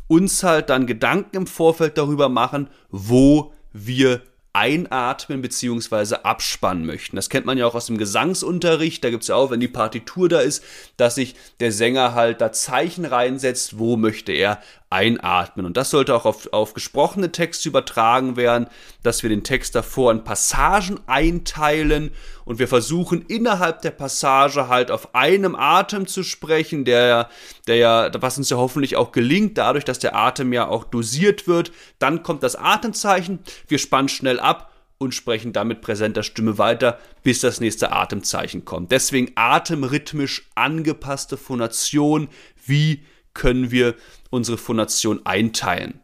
uns 0.09 0.43
halt 0.43 0.69
dann 0.69 0.87
Gedanken 0.87 1.37
im 1.37 1.47
Vorfeld 1.47 1.97
darüber 1.97 2.27
machen, 2.27 2.69
wo 2.89 3.53
wir 3.71 4.21
einatmen 4.51 5.41
bzw. 5.41 6.15
abspannen 6.23 6.85
möchten. 6.85 7.15
Das 7.15 7.29
kennt 7.29 7.45
man 7.45 7.57
ja 7.57 7.67
auch 7.67 7.75
aus 7.75 7.85
dem 7.85 7.99
Gesangsunterricht. 7.99 9.03
Da 9.03 9.11
gibt 9.11 9.21
es 9.21 9.29
ja 9.29 9.35
auch, 9.35 9.51
wenn 9.51 9.59
die 9.59 9.67
Partitur 9.67 10.27
da 10.27 10.39
ist, 10.39 10.63
dass 10.97 11.15
sich 11.15 11.35
der 11.59 11.71
Sänger 11.71 12.15
halt 12.15 12.41
da 12.41 12.51
Zeichen 12.51 13.05
reinsetzt, 13.05 13.77
wo 13.77 13.95
möchte 13.95 14.31
er 14.31 14.59
einatmen. 14.89 15.65
Und 15.65 15.77
das 15.77 15.91
sollte 15.91 16.15
auch 16.15 16.25
auf, 16.25 16.51
auf 16.51 16.73
gesprochene 16.73 17.31
Texte 17.31 17.69
übertragen 17.69 18.35
werden, 18.37 18.67
dass 19.03 19.21
wir 19.21 19.29
den 19.29 19.43
Text 19.43 19.75
davor 19.75 20.11
in 20.11 20.23
Passagen 20.23 20.99
einteilen 21.05 22.11
und 22.45 22.57
wir 22.57 22.67
versuchen 22.67 23.21
innerhalb 23.27 23.83
der 23.83 23.91
Passage 23.91 24.67
halt 24.67 24.89
auf 24.89 25.13
einem 25.13 25.55
Atem 25.55 26.07
zu 26.07 26.23
sprechen, 26.23 26.85
der, 26.85 27.29
der 27.67 27.75
ja, 27.75 28.11
was 28.19 28.39
uns 28.39 28.49
ja 28.49 28.57
hoffentlich 28.57 28.95
auch 28.95 29.11
gelingt, 29.11 29.59
dadurch, 29.59 29.85
dass 29.85 29.99
der 29.99 30.15
Atem 30.15 30.51
ja 30.53 30.67
auch 30.67 30.85
dosiert 30.85 31.47
wird. 31.47 31.71
Dann 31.99 32.23
kommt 32.23 32.41
das 32.41 32.55
Atemzeichen, 32.55 33.39
wir 33.67 33.77
spannen 33.77 34.09
schnell 34.09 34.39
ab 34.39 34.71
und 34.97 35.13
sprechen 35.13 35.53
dann 35.53 35.67
mit 35.67 35.81
präsenter 35.81 36.23
Stimme 36.23 36.57
weiter, 36.57 36.97
bis 37.21 37.39
das 37.41 37.59
nächste 37.59 37.91
Atemzeichen 37.91 38.65
kommt. 38.65 38.91
Deswegen 38.91 39.31
atemrhythmisch 39.35 40.49
angepasste 40.55 41.37
Phonation, 41.37 42.27
wie 42.65 43.03
können 43.39 43.71
wir 43.71 43.95
unsere 44.29 44.57
Phonation 44.57 45.25
einteilen. 45.25 46.01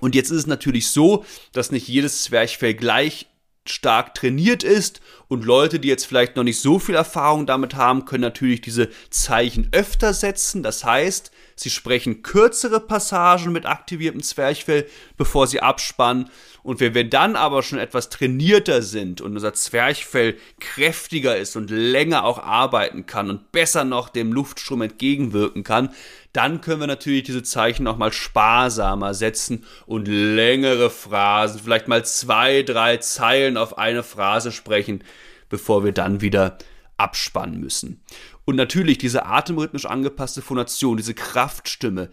Und 0.00 0.14
jetzt 0.14 0.30
ist 0.30 0.38
es 0.38 0.46
natürlich 0.46 0.88
so, 0.88 1.24
dass 1.52 1.70
nicht 1.70 1.86
jedes 1.86 2.24
Zwerchfell 2.24 2.74
gleich 2.74 3.28
stark 3.66 4.14
trainiert 4.14 4.64
ist 4.64 5.00
und 5.28 5.44
Leute, 5.44 5.78
die 5.78 5.88
jetzt 5.88 6.06
vielleicht 6.06 6.34
noch 6.34 6.42
nicht 6.42 6.60
so 6.60 6.78
viel 6.78 6.96
Erfahrung 6.96 7.46
damit 7.46 7.76
haben, 7.76 8.04
können 8.04 8.22
natürlich 8.22 8.62
diese 8.62 8.88
Zeichen 9.10 9.68
öfter 9.72 10.12
setzen. 10.12 10.62
Das 10.62 10.84
heißt, 10.84 11.30
sie 11.60 11.70
sprechen 11.70 12.22
kürzere 12.22 12.80
Passagen 12.80 13.52
mit 13.52 13.66
aktiviertem 13.66 14.22
Zwerchfell, 14.22 14.86
bevor 15.16 15.46
sie 15.46 15.60
abspannen. 15.60 16.30
Und 16.62 16.80
wenn 16.80 16.94
wir 16.94 17.08
dann 17.08 17.36
aber 17.36 17.62
schon 17.62 17.78
etwas 17.78 18.08
trainierter 18.08 18.82
sind 18.82 19.20
und 19.20 19.32
unser 19.34 19.54
Zwerchfell 19.54 20.36
kräftiger 20.58 21.36
ist 21.36 21.56
und 21.56 21.70
länger 21.70 22.24
auch 22.24 22.38
arbeiten 22.38 23.06
kann 23.06 23.30
und 23.30 23.52
besser 23.52 23.84
noch 23.84 24.08
dem 24.08 24.32
Luftstrom 24.32 24.82
entgegenwirken 24.82 25.64
kann, 25.64 25.90
dann 26.32 26.60
können 26.60 26.80
wir 26.80 26.86
natürlich 26.86 27.24
diese 27.24 27.42
Zeichen 27.42 27.86
auch 27.86 27.96
mal 27.96 28.12
sparsamer 28.12 29.14
setzen 29.14 29.64
und 29.86 30.06
längere 30.06 30.90
Phrasen, 30.90 31.60
vielleicht 31.62 31.88
mal 31.88 32.04
zwei, 32.04 32.62
drei 32.62 32.98
Zeilen 32.98 33.56
auf 33.56 33.78
eine 33.78 34.02
Phrase 34.02 34.52
sprechen, 34.52 35.04
bevor 35.48 35.84
wir 35.84 35.92
dann 35.92 36.20
wieder 36.20 36.58
abspannen 37.00 37.58
müssen. 37.58 38.02
Und 38.44 38.56
natürlich 38.56 38.98
diese 38.98 39.26
atemrhythmisch 39.26 39.86
angepasste 39.86 40.42
Phonation, 40.42 40.96
diese 40.96 41.14
Kraftstimme, 41.14 42.10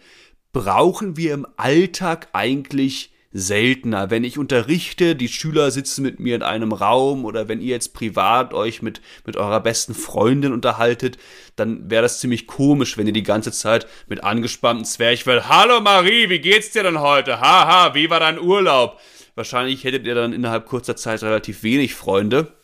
brauchen 0.52 1.16
wir 1.16 1.34
im 1.34 1.46
Alltag 1.56 2.28
eigentlich 2.32 3.12
seltener. 3.30 4.10
Wenn 4.10 4.24
ich 4.24 4.38
unterrichte, 4.38 5.14
die 5.14 5.28
Schüler 5.28 5.70
sitzen 5.70 6.02
mit 6.02 6.18
mir 6.18 6.34
in 6.34 6.42
einem 6.42 6.72
Raum 6.72 7.24
oder 7.24 7.48
wenn 7.48 7.60
ihr 7.60 7.68
jetzt 7.68 7.92
privat 7.92 8.54
euch 8.54 8.80
mit, 8.80 9.02
mit 9.26 9.36
eurer 9.36 9.60
besten 9.60 9.94
Freundin 9.94 10.52
unterhaltet, 10.52 11.18
dann 11.56 11.90
wäre 11.90 12.02
das 12.02 12.20
ziemlich 12.20 12.46
komisch, 12.46 12.96
wenn 12.96 13.06
ihr 13.06 13.12
die 13.12 13.22
ganze 13.22 13.52
Zeit 13.52 13.86
mit 14.08 14.24
angespannten 14.24 14.84
Zwerchfell, 14.84 15.44
Hallo 15.48 15.80
Marie, 15.80 16.30
wie 16.30 16.40
geht's 16.40 16.70
dir 16.70 16.82
denn 16.82 17.00
heute? 17.00 17.40
Haha, 17.40 17.94
wie 17.94 18.08
war 18.08 18.20
dein 18.20 18.40
Urlaub? 18.40 18.98
Wahrscheinlich 19.34 19.84
hättet 19.84 20.06
ihr 20.06 20.14
dann 20.14 20.32
innerhalb 20.32 20.66
kurzer 20.66 20.96
Zeit 20.96 21.22
relativ 21.22 21.62
wenig 21.62 21.94
Freunde 21.94 22.57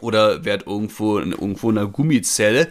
oder 0.00 0.44
wärt 0.44 0.66
irgendwo, 0.66 1.18
irgendwo 1.18 1.70
in 1.70 1.78
einer 1.78 1.88
Gummizelle. 1.88 2.68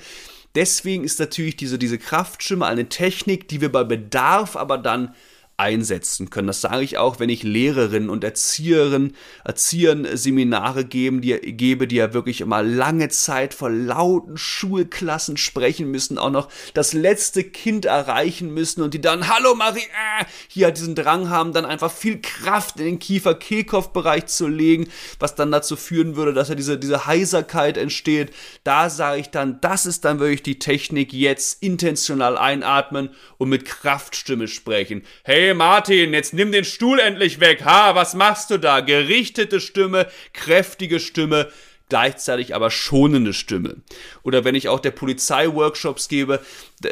Deswegen 0.56 1.04
ist 1.04 1.20
natürlich 1.20 1.58
diese, 1.58 1.78
diese 1.78 1.98
Kraftstimme 1.98 2.66
eine 2.66 2.90
Technik, 2.90 3.48
die 3.48 3.62
wir 3.62 3.72
bei 3.72 3.84
Bedarf 3.84 4.56
aber 4.56 4.78
dann 4.78 5.14
einsetzen 5.60 6.30
können. 6.30 6.48
Das 6.48 6.62
sage 6.62 6.84
ich 6.84 6.98
auch, 6.98 7.20
wenn 7.20 7.28
ich 7.30 7.44
Lehrerinnen 7.44 8.10
und 8.10 8.24
Erzieherinnen, 8.24 9.16
Erziehern 9.44 10.08
Seminare 10.14 10.86
geben, 10.86 11.20
die, 11.20 11.34
gebe, 11.34 11.86
die 11.86 11.98
ja 11.98 12.14
wirklich 12.14 12.40
immer 12.40 12.64
lange 12.64 13.10
Zeit 13.10 13.54
vor 13.54 13.70
lauten 13.70 14.38
Schulklassen 14.38 15.36
sprechen 15.36 15.92
müssen, 15.92 16.18
auch 16.18 16.30
noch 16.30 16.48
das 16.74 16.94
letzte 16.94 17.44
Kind 17.44 17.86
erreichen 17.86 18.54
müssen 18.54 18.82
und 18.82 18.94
die 18.94 19.02
dann, 19.02 19.28
hallo 19.28 19.54
Marie, 19.54 19.80
äh, 19.80 20.26
hier 20.48 20.72
diesen 20.72 20.96
Drang 20.96 21.30
haben, 21.30 21.52
dann 21.52 21.66
einfach 21.66 21.92
viel 21.92 22.22
Kraft 22.22 22.80
in 22.80 22.86
den 22.86 23.00
Kiefer-Kehlkopf-Bereich 23.00 24.28
zu 24.28 24.48
legen, 24.48 24.88
was 25.20 25.36
dann 25.36 25.52
dazu 25.52 25.76
führen 25.76 26.16
würde, 26.16 26.34
dass 26.34 26.48
ja 26.48 26.56
diese, 26.56 26.78
diese 26.78 27.06
Heiserkeit 27.06 27.76
entsteht. 27.76 28.32
Da 28.64 28.90
sage 28.90 29.20
ich 29.20 29.30
dann, 29.30 29.60
das 29.60 29.86
ist 29.86 30.06
dann 30.06 30.20
wirklich 30.20 30.44
die 30.44 30.60
Technik, 30.60 31.12
jetzt 31.12 31.62
intentional 31.62 32.38
einatmen 32.38 33.10
und 33.38 33.50
mit 33.50 33.66
Kraftstimme 33.66 34.48
sprechen. 34.48 35.04
Hey, 35.24 35.49
Martin, 35.54 36.14
jetzt 36.14 36.34
nimm 36.34 36.52
den 36.52 36.66
Stuhl 36.66 37.00
endlich 37.00 37.40
weg. 37.40 37.64
Ha, 37.66 37.96
was 37.96 38.14
machst 38.14 38.50
du 38.50 38.58
da? 38.58 38.80
Gerichtete 38.82 39.60
Stimme, 39.60 40.08
kräftige 40.34 41.00
Stimme, 41.00 41.50
gleichzeitig 41.90 42.56
aber 42.56 42.72
schonende 42.72 43.34
Stimme. 43.34 43.78
Oder 44.24 44.46
wenn 44.46 44.56
ich 44.56 44.70
auch 44.70 44.80
der 44.80 44.92
Polizei 44.92 45.52
Workshops 45.52 46.08
gebe, 46.08 46.40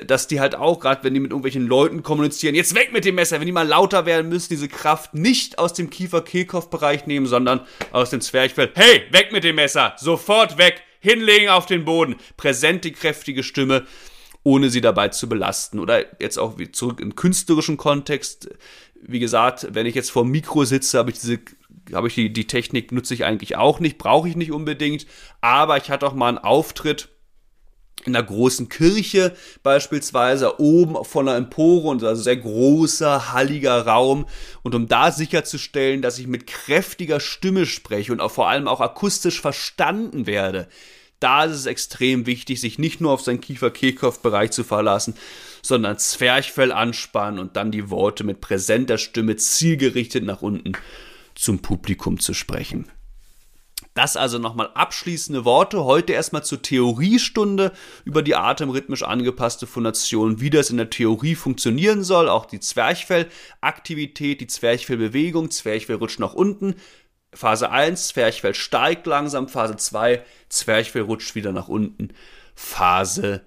dass 0.06 0.28
die 0.28 0.39
halt 0.39 0.56
auch, 0.56 0.80
gerade 0.80 1.04
wenn 1.04 1.13
die 1.13 1.20
mit 1.20 1.32
irgendwelchen 1.32 1.67
Leuten 1.67 2.04
kommunizieren, 2.04 2.56
jetzt 2.56 2.76
weg 2.76 2.91
mit 2.91 3.06
dem 3.06 3.15
Messer, 3.15 3.39
wenn 3.39 3.46
die 3.46 3.52
mal 3.52 3.67
lauter 3.67 4.06
werden 4.06 4.30
müssen, 4.30 4.50
diese 4.50 4.67
Kraft 4.67 5.13
nicht 5.13 5.60
aus 5.60 5.74
dem 5.74 5.89
Kiefer-Kehlkopf-Bereich 5.89 7.06
nehmen, 7.06 7.28
sondern 7.28 7.62
aus 7.91 8.10
dem 8.10 8.22
Zwerchfell. 8.22 8.72
Hey, 8.76 9.04
weg 9.12 9.32
mit 9.32 9.43
dem 9.43 9.56
Messer, 9.56 9.96
sofort 9.98 10.58
weg, 10.58 10.82
hinlegen 11.00 11.50
auf 11.50 11.67
den 11.67 11.86
Boden. 11.86 12.15
Präsent 12.36 12.84
die 12.84 12.91
kräftige 12.91 13.43
Stimme 13.43 13.86
ohne 14.48 14.70
sie 14.70 14.80
dabei 14.80 15.10
zu 15.10 15.28
belasten. 15.28 15.78
Oder 15.78 16.06
jetzt 16.22 16.38
auch 16.40 16.56
zurück 16.72 17.02
im 17.02 17.16
künstlerischen 17.16 17.76
Kontext. 17.76 18.50
Wie 19.02 19.20
gesagt, 19.20 19.68
wenn 19.72 19.86
ich 19.86 19.94
jetzt 19.94 20.10
vor 20.10 20.24
dem 20.24 20.32
Mikro 20.32 20.64
sitze, 20.64 20.98
habe 20.98 21.12
ich 21.12 21.20
diese 21.20 21.40
habe 21.94 22.08
ich 22.08 22.16
die, 22.16 22.32
die 22.32 22.48
Technik 22.48 22.92
nutze 22.92 23.14
ich 23.14 23.24
eigentlich 23.24 23.56
auch 23.56 23.80
nicht, 23.80 23.98
brauche 23.98 24.28
ich 24.28 24.36
nicht 24.36 24.52
unbedingt, 24.52 25.06
aber 25.40 25.78
ich 25.78 25.90
hatte 25.90 26.06
auch 26.06 26.14
mal 26.14 26.28
einen 26.28 26.38
Auftritt 26.38 27.08
in 28.06 28.14
einer 28.14 28.26
großen 28.26 28.68
Kirche 28.68 29.34
beispielsweise, 29.64 30.60
oben 30.60 31.04
von 31.06 31.28
einer 31.28 31.38
Empore 31.38 31.88
und 31.88 32.04
also 32.04 32.22
sehr 32.22 32.36
großer, 32.36 33.32
halliger 33.32 33.86
Raum. 33.86 34.26
Und 34.64 34.76
um 34.76 34.88
da 34.88 35.12
sicherzustellen, 35.12 36.02
dass 36.02 36.20
ich 36.20 36.28
mit 36.28 36.46
kräftiger 36.46 37.22
Stimme 37.22 37.66
spreche 37.66 38.12
und 38.12 38.20
auch 38.20 38.32
vor 38.32 38.50
allem 38.50 38.68
auch 38.68 38.82
akustisch 38.82 39.40
verstanden 39.40 40.26
werde, 40.26 40.68
da 41.20 41.46
ist 41.46 41.54
es 41.54 41.66
extrem 41.66 42.26
wichtig, 42.26 42.62
sich 42.62 42.78
nicht 42.78 43.02
nur 43.02 43.12
auf 43.12 43.22
seinen 43.22 43.42
Kiefer-Kehlkopf-Bereich 43.42 44.52
zu 44.52 44.64
verlassen, 44.64 45.16
sondern 45.62 45.98
Zwerchfell 45.98 46.72
anspannen 46.72 47.40
und 47.40 47.56
dann 47.56 47.72
die 47.72 47.90
Worte 47.90 48.24
mit 48.24 48.42
präsenter 48.42 48.98
Stimme 48.98 49.36
zielgerichtet 49.36 50.24
nach 50.24 50.42
unten 50.42 50.74
zum 51.36 51.60
Publikum 51.60 52.20
zu 52.20 52.34
sprechen. 52.34 52.90
Das 53.98 54.16
also 54.16 54.38
nochmal 54.38 54.70
abschließende 54.76 55.44
Worte. 55.44 55.84
Heute 55.84 56.14
erstmal 56.14 56.44
zur 56.44 56.62
Theoriestunde 56.62 57.72
über 58.06 58.22
die 58.22 58.36
atemrhythmisch 58.36 59.02
angepasste 59.02 59.66
Phonation, 59.66 60.40
wie 60.40 60.52
das 60.52 60.70
in 60.70 60.78
der 60.78 60.92
Theorie 60.92 61.34
funktionieren 61.34 62.04
soll. 62.04 62.30
Auch 62.30 62.46
die 62.46 62.60
Zwerchfellaktivität, 62.60 64.40
die 64.40 64.46
Zwerchfellbewegung, 64.46 65.50
Zwerchfell 65.50 65.96
rutscht 65.96 66.20
nach 66.20 66.36
unten, 66.36 66.76
Phase 67.38 67.69
1, 67.69 68.10
Zwerchfell 68.10 68.56
steigt 68.56 69.06
langsam, 69.08 69.47
Phase 69.47 69.78
2, 69.78 70.23
Zwerchfell 70.50 71.04
rutscht 71.04 71.36
wieder 71.36 71.52
nach 71.52 71.67
unten, 71.67 72.10
Phase 72.56 73.45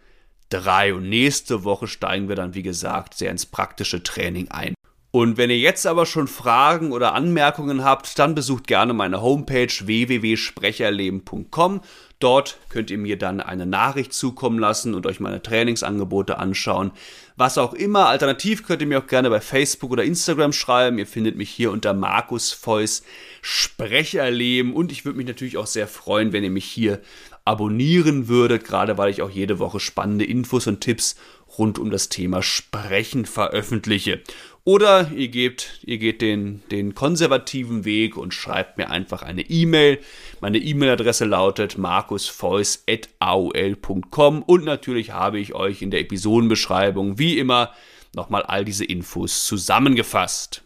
3. 0.51 0.95
Und 0.95 1.09
nächste 1.09 1.65
Woche 1.65 1.89
steigen 1.89 2.29
wir 2.29 2.37
dann, 2.37 2.55
wie 2.55 2.63
gesagt, 2.63 3.15
sehr 3.15 3.31
ins 3.31 3.47
praktische 3.47 4.03
Training 4.03 4.49
ein. 4.51 4.75
Und 5.13 5.39
wenn 5.39 5.51
ihr 5.51 5.59
jetzt 5.59 5.89
aber 5.89 6.07
schon 6.07 6.29
Fragen 6.29 6.93
oder 6.93 7.15
Anmerkungen 7.15 7.83
habt, 7.83 8.17
dann 8.21 8.37
besucht 8.37 8.69
gerne 8.69 8.93
meine 8.93 9.21
Homepage 9.21 9.67
www.sprecherleben.com. 9.67 11.81
Dort 12.21 12.59
könnt 12.69 12.91
ihr 12.91 12.99
mir 12.99 13.19
dann 13.19 13.41
eine 13.41 13.67
Nachricht 13.67 14.13
zukommen 14.13 14.59
lassen 14.59 14.95
und 14.95 15.07
euch 15.07 15.19
meine 15.19 15.43
Trainingsangebote 15.43 16.39
anschauen. 16.39 16.93
Was 17.37 17.59
auch 17.59 17.73
immer. 17.73 18.07
Alternativ 18.07 18.65
könnt 18.65 18.83
ihr 18.83 18.87
mir 18.87 18.99
auch 18.99 19.07
gerne 19.07 19.31
bei 19.31 19.41
Facebook 19.41 19.91
oder 19.91 20.05
Instagram 20.05 20.53
schreiben. 20.53 20.99
Ihr 20.99 21.07
findet 21.07 21.37
mich 21.37 21.51
hier 21.51 21.73
unter 21.73 21.95
Markus 21.95 22.53
Feuss 22.53 23.03
Sprecherleben. 23.41 24.75
Und 24.75 24.93
ich 24.93 25.05
würde 25.05 25.17
mich 25.17 25.27
natürlich 25.27 25.57
auch 25.57 25.67
sehr 25.67 25.89
freuen, 25.89 26.33
wenn 26.33 26.45
ihr 26.45 26.51
mich 26.51 26.67
hier 26.67 27.01
abonnieren 27.47 28.29
würdet, 28.29 28.65
gerade 28.65 28.99
weil 28.99 29.11
ich 29.11 29.23
auch 29.23 29.31
jede 29.31 29.59
Woche 29.59 29.81
spannende 29.81 30.27
Infos 30.27 30.67
und 30.67 30.83
Tipps 30.83 31.17
rund 31.59 31.79
um 31.79 31.91
das 31.91 32.09
Thema 32.09 32.43
Sprechen 32.43 33.27
veröffentliche. 33.27 34.23
Oder 34.71 35.11
ihr 35.11 35.27
gebt, 35.27 35.81
ihr 35.83 35.99
geht 35.99 36.23
den, 36.23 36.63
den 36.71 36.95
konservativen 36.95 37.85
Weg 37.85 38.17
und 38.17 38.33
schreibt 38.33 38.79
mir 38.79 38.89
einfach 38.89 39.23
eine 39.23 39.43
E-Mail. 39.43 39.99
Meine 40.41 40.59
E-Mail-Adresse 40.59 41.25
lautet 41.25 41.77
markusfeuss.aol.com 41.77 44.43
und 44.45 44.65
natürlich 44.65 45.11
habe 45.11 45.41
ich 45.41 45.57
euch 45.57 45.83
in 45.83 45.91
der 45.91 45.99
Episodenbeschreibung 45.99 47.19
wie 47.19 47.37
immer 47.37 47.73
nochmal 48.15 48.45
all 48.45 48.65
diese 48.65 48.85
Infos 48.85 49.45
zusammengefasst. 49.45 50.63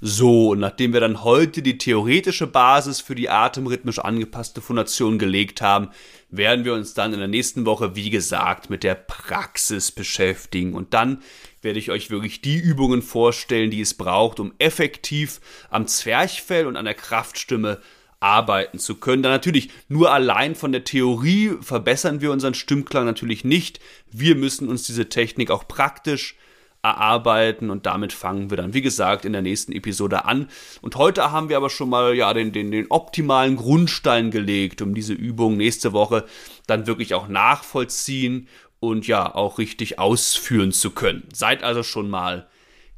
So, 0.00 0.50
und 0.50 0.60
nachdem 0.60 0.92
wir 0.92 1.00
dann 1.00 1.24
heute 1.24 1.60
die 1.60 1.76
theoretische 1.76 2.46
Basis 2.46 3.00
für 3.00 3.16
die 3.16 3.30
atemrhythmisch 3.30 3.98
angepasste 3.98 4.60
Phonation 4.60 5.18
gelegt 5.18 5.60
haben, 5.60 5.88
werden 6.30 6.64
wir 6.64 6.74
uns 6.74 6.94
dann 6.94 7.12
in 7.12 7.18
der 7.18 7.26
nächsten 7.26 7.66
Woche, 7.66 7.96
wie 7.96 8.10
gesagt, 8.10 8.70
mit 8.70 8.84
der 8.84 8.94
Praxis 8.94 9.90
beschäftigen. 9.90 10.74
Und 10.74 10.94
dann 10.94 11.20
werde 11.62 11.78
ich 11.78 11.90
euch 11.90 12.10
wirklich 12.10 12.40
die 12.40 12.58
Übungen 12.58 13.02
vorstellen, 13.02 13.70
die 13.70 13.80
es 13.80 13.94
braucht, 13.94 14.40
um 14.40 14.52
effektiv 14.58 15.40
am 15.70 15.86
Zwerchfell 15.86 16.66
und 16.66 16.76
an 16.76 16.84
der 16.84 16.94
Kraftstimme 16.94 17.80
arbeiten 18.20 18.78
zu 18.78 18.96
können. 18.96 19.22
Dann 19.22 19.32
natürlich 19.32 19.70
nur 19.88 20.12
allein 20.12 20.54
von 20.54 20.72
der 20.72 20.84
Theorie 20.84 21.52
verbessern 21.60 22.20
wir 22.20 22.32
unseren 22.32 22.54
Stimmklang 22.54 23.04
natürlich 23.04 23.44
nicht. 23.44 23.80
Wir 24.10 24.34
müssen 24.34 24.68
uns 24.68 24.84
diese 24.84 25.08
Technik 25.08 25.50
auch 25.50 25.68
praktisch 25.68 26.36
erarbeiten 26.82 27.70
und 27.70 27.86
damit 27.86 28.12
fangen 28.12 28.50
wir 28.50 28.56
dann, 28.56 28.72
wie 28.72 28.82
gesagt, 28.82 29.24
in 29.24 29.32
der 29.32 29.42
nächsten 29.42 29.72
Episode 29.72 30.24
an. 30.24 30.48
Und 30.80 30.96
heute 30.96 31.32
haben 31.32 31.48
wir 31.48 31.56
aber 31.56 31.70
schon 31.70 31.90
mal 31.90 32.14
ja 32.14 32.32
den, 32.32 32.52
den, 32.52 32.70
den 32.70 32.86
optimalen 32.90 33.56
Grundstein 33.56 34.30
gelegt, 34.30 34.80
um 34.80 34.94
diese 34.94 35.12
Übung 35.12 35.56
nächste 35.56 35.92
Woche 35.92 36.24
dann 36.66 36.86
wirklich 36.86 37.14
auch 37.14 37.28
nachvollziehen 37.28 38.48
und 38.80 39.06
ja 39.06 39.34
auch 39.34 39.58
richtig 39.58 39.98
ausführen 39.98 40.72
zu 40.72 40.90
können. 40.90 41.28
Seid 41.32 41.62
also 41.62 41.82
schon 41.82 42.10
mal 42.10 42.48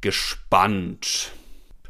gespannt. 0.01 1.31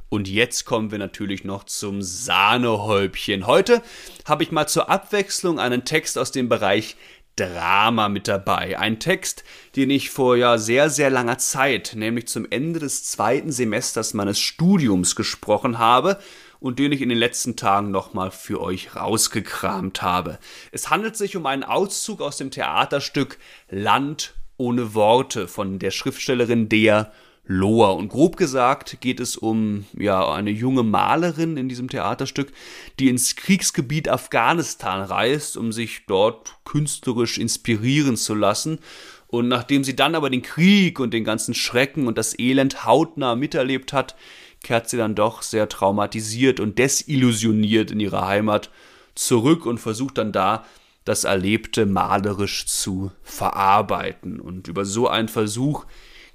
Und 0.09 0.27
jetzt 0.27 0.65
kommen 0.65 0.91
wir 0.91 0.97
natürlich 0.97 1.45
noch 1.45 1.63
zum 1.63 2.01
Sahnehäubchen. 2.01 3.47
Heute 3.47 3.81
habe 4.25 4.43
ich 4.43 4.51
mal 4.51 4.67
zur 4.67 4.89
Abwechslung 4.89 5.57
einen 5.57 5.85
Text 5.85 6.17
aus 6.17 6.31
dem 6.31 6.49
Bereich 6.49 6.97
Drama 7.37 8.09
mit 8.09 8.27
dabei. 8.27 8.77
Ein 8.77 8.99
Text, 8.99 9.45
den 9.77 9.89
ich 9.89 10.09
vor 10.09 10.35
ja 10.35 10.57
sehr, 10.57 10.89
sehr 10.89 11.09
langer 11.09 11.37
Zeit, 11.37 11.93
nämlich 11.95 12.27
zum 12.27 12.45
Ende 12.49 12.79
des 12.79 13.05
zweiten 13.05 13.51
Semesters 13.51 14.13
meines 14.13 14.39
Studiums 14.39 15.15
gesprochen 15.15 15.79
habe 15.79 16.19
und 16.61 16.79
den 16.79 16.91
ich 16.93 17.01
in 17.01 17.09
den 17.09 17.17
letzten 17.17 17.57
Tagen 17.57 17.91
nochmal 17.91 18.31
für 18.31 18.61
euch 18.61 18.95
rausgekramt 18.95 20.01
habe. 20.01 20.37
Es 20.71 20.89
handelt 20.89 21.17
sich 21.17 21.35
um 21.35 21.45
einen 21.47 21.63
Auszug 21.63 22.21
aus 22.21 22.37
dem 22.37 22.51
Theaterstück 22.51 23.39
Land 23.69 24.35
ohne 24.57 24.93
Worte 24.93 25.47
von 25.47 25.79
der 25.79 25.91
Schriftstellerin 25.91 26.69
Dea 26.69 27.11
Lohr. 27.45 27.97
Und 27.97 28.09
grob 28.09 28.37
gesagt 28.37 29.01
geht 29.01 29.19
es 29.19 29.35
um 29.35 29.85
ja 29.97 30.31
eine 30.31 30.51
junge 30.51 30.83
Malerin 30.83 31.57
in 31.57 31.67
diesem 31.67 31.89
Theaterstück, 31.89 32.51
die 32.99 33.09
ins 33.09 33.35
Kriegsgebiet 33.35 34.07
Afghanistan 34.07 35.01
reist, 35.01 35.57
um 35.57 35.71
sich 35.71 36.05
dort 36.05 36.57
künstlerisch 36.63 37.39
inspirieren 37.39 38.17
zu 38.17 38.35
lassen. 38.35 38.77
Und 39.25 39.47
nachdem 39.47 39.83
sie 39.83 39.95
dann 39.95 40.13
aber 40.13 40.29
den 40.29 40.43
Krieg 40.43 40.99
und 40.99 41.11
den 41.11 41.23
ganzen 41.23 41.55
Schrecken 41.55 42.05
und 42.05 42.19
das 42.19 42.37
Elend 42.37 42.85
hautnah 42.85 43.35
miterlebt 43.35 43.93
hat, 43.93 44.15
kehrt 44.63 44.89
sie 44.89 44.97
dann 44.97 45.15
doch 45.15 45.41
sehr 45.41 45.69
traumatisiert 45.69 46.59
und 46.59 46.77
desillusioniert 46.77 47.91
in 47.91 47.99
ihre 47.99 48.25
Heimat 48.27 48.69
zurück 49.15 49.65
und 49.65 49.79
versucht 49.79 50.17
dann 50.17 50.31
da 50.31 50.65
das 51.03 51.23
Erlebte 51.23 51.85
malerisch 51.85 52.67
zu 52.67 53.11
verarbeiten. 53.23 54.39
Und 54.39 54.67
über 54.67 54.85
so 54.85 55.07
einen 55.07 55.27
Versuch 55.27 55.85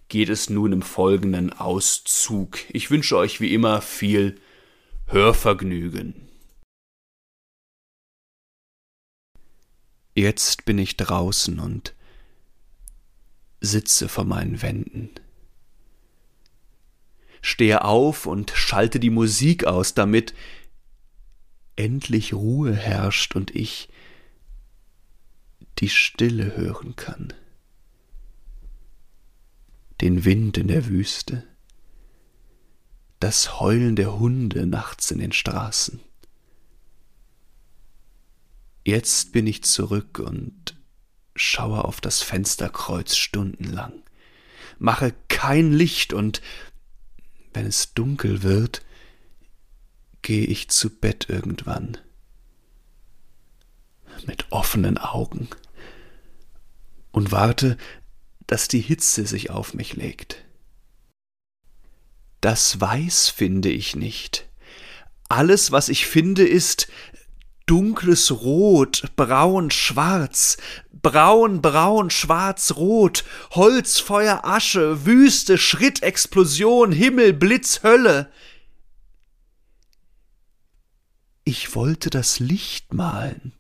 geht 0.09 0.29
es 0.29 0.51
nun 0.51 0.73
im 0.73 0.83
folgenden 0.83 1.53
Auszug. 1.53 2.59
Ich 2.71 2.91
wünsche 2.91 3.17
euch 3.17 3.41
wie 3.41 3.55
immer 3.55 3.81
viel 3.81 4.41
Hörvergnügen. 5.07 6.15
Jetzt 10.15 10.65
bin 10.65 10.79
ich 10.79 10.97
draußen 10.97 11.59
und 11.61 11.95
sitze 13.61 14.09
vor 14.09 14.25
meinen 14.25 14.63
Wänden. 14.63 15.11
Stehe 17.47 17.85
auf 17.85 18.27
und 18.27 18.51
schalte 18.51 18.99
die 18.99 19.11
Musik 19.11 19.67
aus, 19.67 19.95
damit 19.95 20.35
endlich 21.77 22.35
Ruhe 22.35 22.75
herrscht 22.75 23.37
und 23.37 23.55
ich 23.55 23.89
die 25.79 25.89
Stille 25.89 26.57
hören 26.57 26.97
kann 26.97 27.33
den 30.01 30.25
Wind 30.25 30.59
in 30.59 30.69
der 30.69 30.87
Wüste, 30.87 31.45
das 33.21 33.61
Heulen 33.61 33.97
der 33.97 34.19
Hunde 34.19 34.67
nachts 34.67 35.11
in 35.11 35.19
den 35.19 35.33
Straßen. 35.33 36.01
Jetzt 38.85 39.33
bin 39.33 39.47
ich 39.47 39.65
zurück 39.65 40.19
und 40.19 40.77
schaue 41.35 41.85
auf 41.85 42.01
das 42.01 42.23
Fensterkreuz 42.23 43.17
stundenlang, 43.17 44.03
mache 44.79 45.15
kein 45.29 45.73
Licht 45.73 46.13
und 46.13 46.43
wenn 47.57 47.67
es 47.67 47.95
dunkel 47.95 48.43
wird, 48.43 48.85
gehe 50.21 50.45
ich 50.45 50.69
zu 50.69 50.91
Bett 50.91 51.31
irgendwann 51.31 51.97
mit 54.27 54.53
offenen 54.53 54.99
Augen 54.99 55.49
und 57.13 57.33
warte, 57.33 57.79
dass 58.47 58.69
die 58.69 58.81
Hitze 58.81 59.27
sich 59.27 59.49
auf 59.49 59.73
mich 59.73 59.95
legt. 59.97 60.45
Das 62.43 62.79
Weiß 62.79 63.31
finde 63.31 63.71
ich 63.71 63.97
nicht. 63.97 64.47
Alles, 65.31 65.73
was 65.73 65.89
ich 65.89 66.07
finde, 66.07 66.47
ist 66.47 66.89
dunkles 67.67 68.31
Rot, 68.31 69.03
braun, 69.17 69.71
schwarz, 69.71 70.57
braun, 70.93 71.61
braun, 71.61 72.11
schwarz, 72.11 72.77
rot, 72.77 73.25
Holz, 73.51 73.99
Feuer, 73.99 74.45
Asche, 74.45 75.05
Wüste, 75.05 75.59
Schritt, 75.59 76.03
Explosion, 76.03 76.93
Himmel, 76.93 77.33
Blitz, 77.33 77.83
Hölle. 77.83 78.31
Ich 81.45 81.75
wollte 81.75 82.11
das 82.11 82.41
Licht 82.41 82.95
malen. 82.95 83.53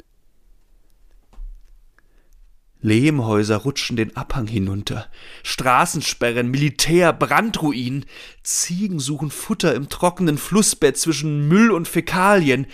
Lehmhäuser 2.80 3.56
rutschen 3.56 3.96
den 3.96 4.16
Abhang 4.16 4.46
hinunter, 4.46 5.08
Straßensperren, 5.42 6.48
Militär, 6.48 7.12
Brandruinen, 7.12 8.04
Ziegen 8.44 9.00
suchen 9.00 9.30
Futter 9.30 9.74
im 9.74 9.88
trockenen 9.88 10.38
Flussbett 10.38 10.96
zwischen 10.96 11.48
Müll 11.48 11.72
und 11.72 11.88
Fäkalien, 11.88 12.66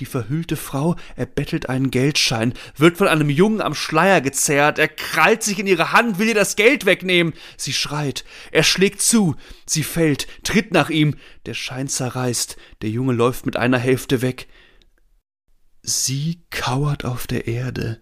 die 0.00 0.06
verhüllte 0.06 0.56
Frau 0.56 0.96
erbettelt 1.14 1.68
einen 1.68 1.90
Geldschein, 1.90 2.54
wird 2.76 2.96
von 2.96 3.06
einem 3.06 3.30
Jungen 3.30 3.60
am 3.60 3.74
Schleier 3.74 4.20
gezerrt, 4.20 4.78
er 4.78 4.88
krallt 4.88 5.42
sich 5.42 5.58
in 5.58 5.66
ihre 5.66 5.92
Hand, 5.92 6.18
will 6.18 6.28
ihr 6.28 6.34
das 6.34 6.56
Geld 6.56 6.86
wegnehmen. 6.86 7.34
Sie 7.56 7.72
schreit, 7.72 8.24
er 8.50 8.62
schlägt 8.62 9.02
zu, 9.02 9.36
sie 9.66 9.84
fällt, 9.84 10.26
tritt 10.42 10.72
nach 10.72 10.90
ihm, 10.90 11.16
der 11.46 11.54
Schein 11.54 11.88
zerreißt, 11.88 12.56
der 12.82 12.90
Junge 12.90 13.12
läuft 13.12 13.46
mit 13.46 13.56
einer 13.56 13.78
Hälfte 13.78 14.22
weg. 14.22 14.48
Sie 15.82 16.42
kauert 16.50 17.04
auf 17.04 17.26
der 17.26 17.46
Erde, 17.46 18.00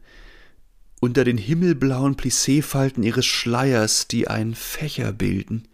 unter 1.00 1.24
den 1.24 1.38
himmelblauen 1.38 2.16
Plisséfalten 2.16 3.02
ihres 3.02 3.26
Schleiers, 3.26 4.08
die 4.08 4.28
einen 4.28 4.54
Fächer 4.54 5.12
bilden. 5.12 5.68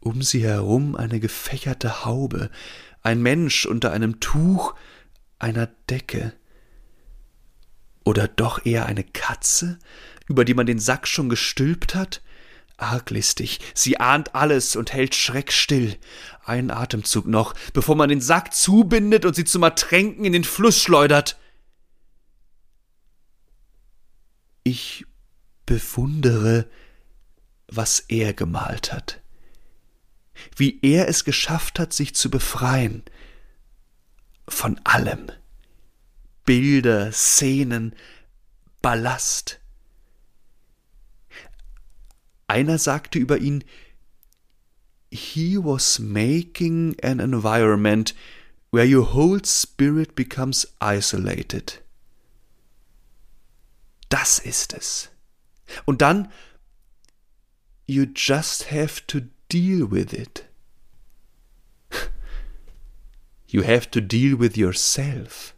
Um 0.00 0.22
sie 0.22 0.44
herum 0.44 0.94
eine 0.94 1.18
gefächerte 1.18 2.04
Haube, 2.04 2.50
ein 3.06 3.22
Mensch 3.22 3.66
unter 3.66 3.92
einem 3.92 4.18
Tuch, 4.18 4.74
einer 5.38 5.68
Decke. 5.88 6.32
Oder 8.04 8.26
doch 8.26 8.66
eher 8.66 8.86
eine 8.86 9.04
Katze, 9.04 9.78
über 10.28 10.44
die 10.44 10.54
man 10.54 10.66
den 10.66 10.80
Sack 10.80 11.06
schon 11.06 11.28
gestülpt 11.28 11.94
hat? 11.94 12.20
Arglistig, 12.78 13.60
sie 13.74 14.00
ahnt 14.00 14.34
alles 14.34 14.74
und 14.74 14.92
hält 14.92 15.14
Schreck 15.14 15.52
still. 15.52 15.96
Ein 16.44 16.70
Atemzug 16.72 17.26
noch, 17.26 17.54
bevor 17.72 17.94
man 17.94 18.08
den 18.08 18.20
Sack 18.20 18.52
zubindet 18.52 19.24
und 19.24 19.34
sie 19.34 19.44
zum 19.44 19.62
Ertränken 19.62 20.24
in 20.24 20.32
den 20.32 20.44
Fluss 20.44 20.82
schleudert. 20.82 21.38
Ich 24.64 25.06
bewundere, 25.64 26.68
was 27.68 28.00
er 28.00 28.34
gemalt 28.34 28.92
hat, 28.92 29.22
wie 30.56 30.78
er 30.82 31.08
es 31.08 31.24
geschafft 31.24 31.78
hat, 31.78 31.92
sich 31.92 32.14
zu 32.14 32.30
befreien 32.30 33.02
von 34.48 34.80
allem. 34.84 35.30
Bilder, 36.44 37.12
Szenen, 37.12 37.94
Ballast. 38.80 39.60
Einer 42.46 42.78
sagte 42.78 43.18
über 43.18 43.38
ihn, 43.38 43.64
He 45.10 45.56
was 45.56 45.98
making 45.98 46.96
an 47.02 47.20
environment 47.20 48.14
where 48.70 48.84
your 48.84 49.14
whole 49.14 49.40
spirit 49.44 50.14
becomes 50.14 50.66
isolated. 50.80 51.82
Das 54.08 54.38
ist 54.38 54.74
es. 54.74 55.08
Und 55.84 56.02
dann, 56.02 56.30
you 57.86 58.06
just 58.14 58.70
have 58.70 59.06
to 59.06 59.22
deal 59.48 59.90
with 59.90 60.12
it. 60.12 60.46
You 63.48 63.62
have 63.62 63.90
to 63.92 64.00
deal 64.00 64.38
with 64.38 64.56
yourself. 64.56 65.54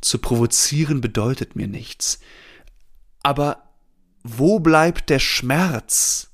Zu 0.00 0.18
provozieren 0.18 1.00
bedeutet 1.00 1.56
mir 1.56 1.68
nichts. 1.68 2.20
Aber 3.22 3.74
wo 4.22 4.58
bleibt 4.60 5.10
der 5.10 5.18
Schmerz? 5.18 6.30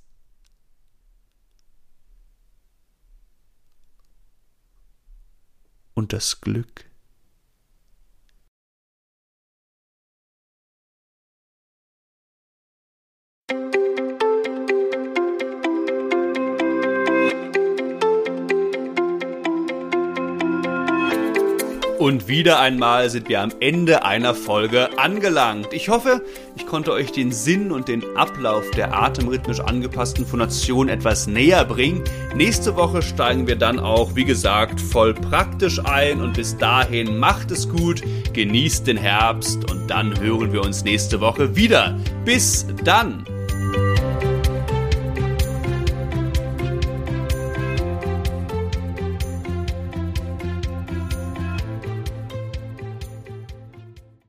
Und 5.95 6.13
das 6.13 6.41
Glück? 6.41 6.91
Und 21.99 22.27
wieder 22.27 22.59
einmal 22.59 23.09
sind 23.09 23.29
wir 23.29 23.41
am 23.41 23.53
Ende 23.61 24.05
einer 24.05 24.35
Folge 24.35 24.99
angelangt. 24.99 25.69
Ich 25.73 25.89
hoffe, 25.89 26.23
ich 26.57 26.67
konnte 26.67 26.93
euch 26.93 27.13
den 27.13 27.31
Sinn 27.31 27.71
und 27.71 27.87
den 27.87 28.05
Ablauf 28.17 28.69
der 28.73 28.93
atemrhythmisch 28.93 29.61
angepassten 29.61 30.27
Phonation 30.27 30.89
etwas 30.89 31.27
näher 31.29 31.65
bringen. 31.65 32.03
Nächste 32.35 32.75
Woche 32.77 33.01
steigen 33.01 33.47
wir 33.47 33.57
dann 33.57 33.79
auch, 33.79 34.17
wie 34.17 34.25
gesagt, 34.25 34.81
voll 34.81 35.15
praktisch 35.15 35.81
ein 35.85 36.21
und 36.21 36.35
bis 36.35 36.57
dahin 36.57 37.19
macht 37.19 37.53
es 37.53 37.69
gut, 37.69 38.03
genießt 38.33 38.87
den 38.87 38.97
Herbst 38.97 39.71
und 39.71 39.89
dann 39.89 40.19
hören 40.21 40.53
wir 40.53 40.63
uns 40.63 40.83
nächste 40.83 41.21
Woche 41.21 41.55
wieder. 41.55 41.97
Bis 42.25 42.67
dann! 42.85 43.25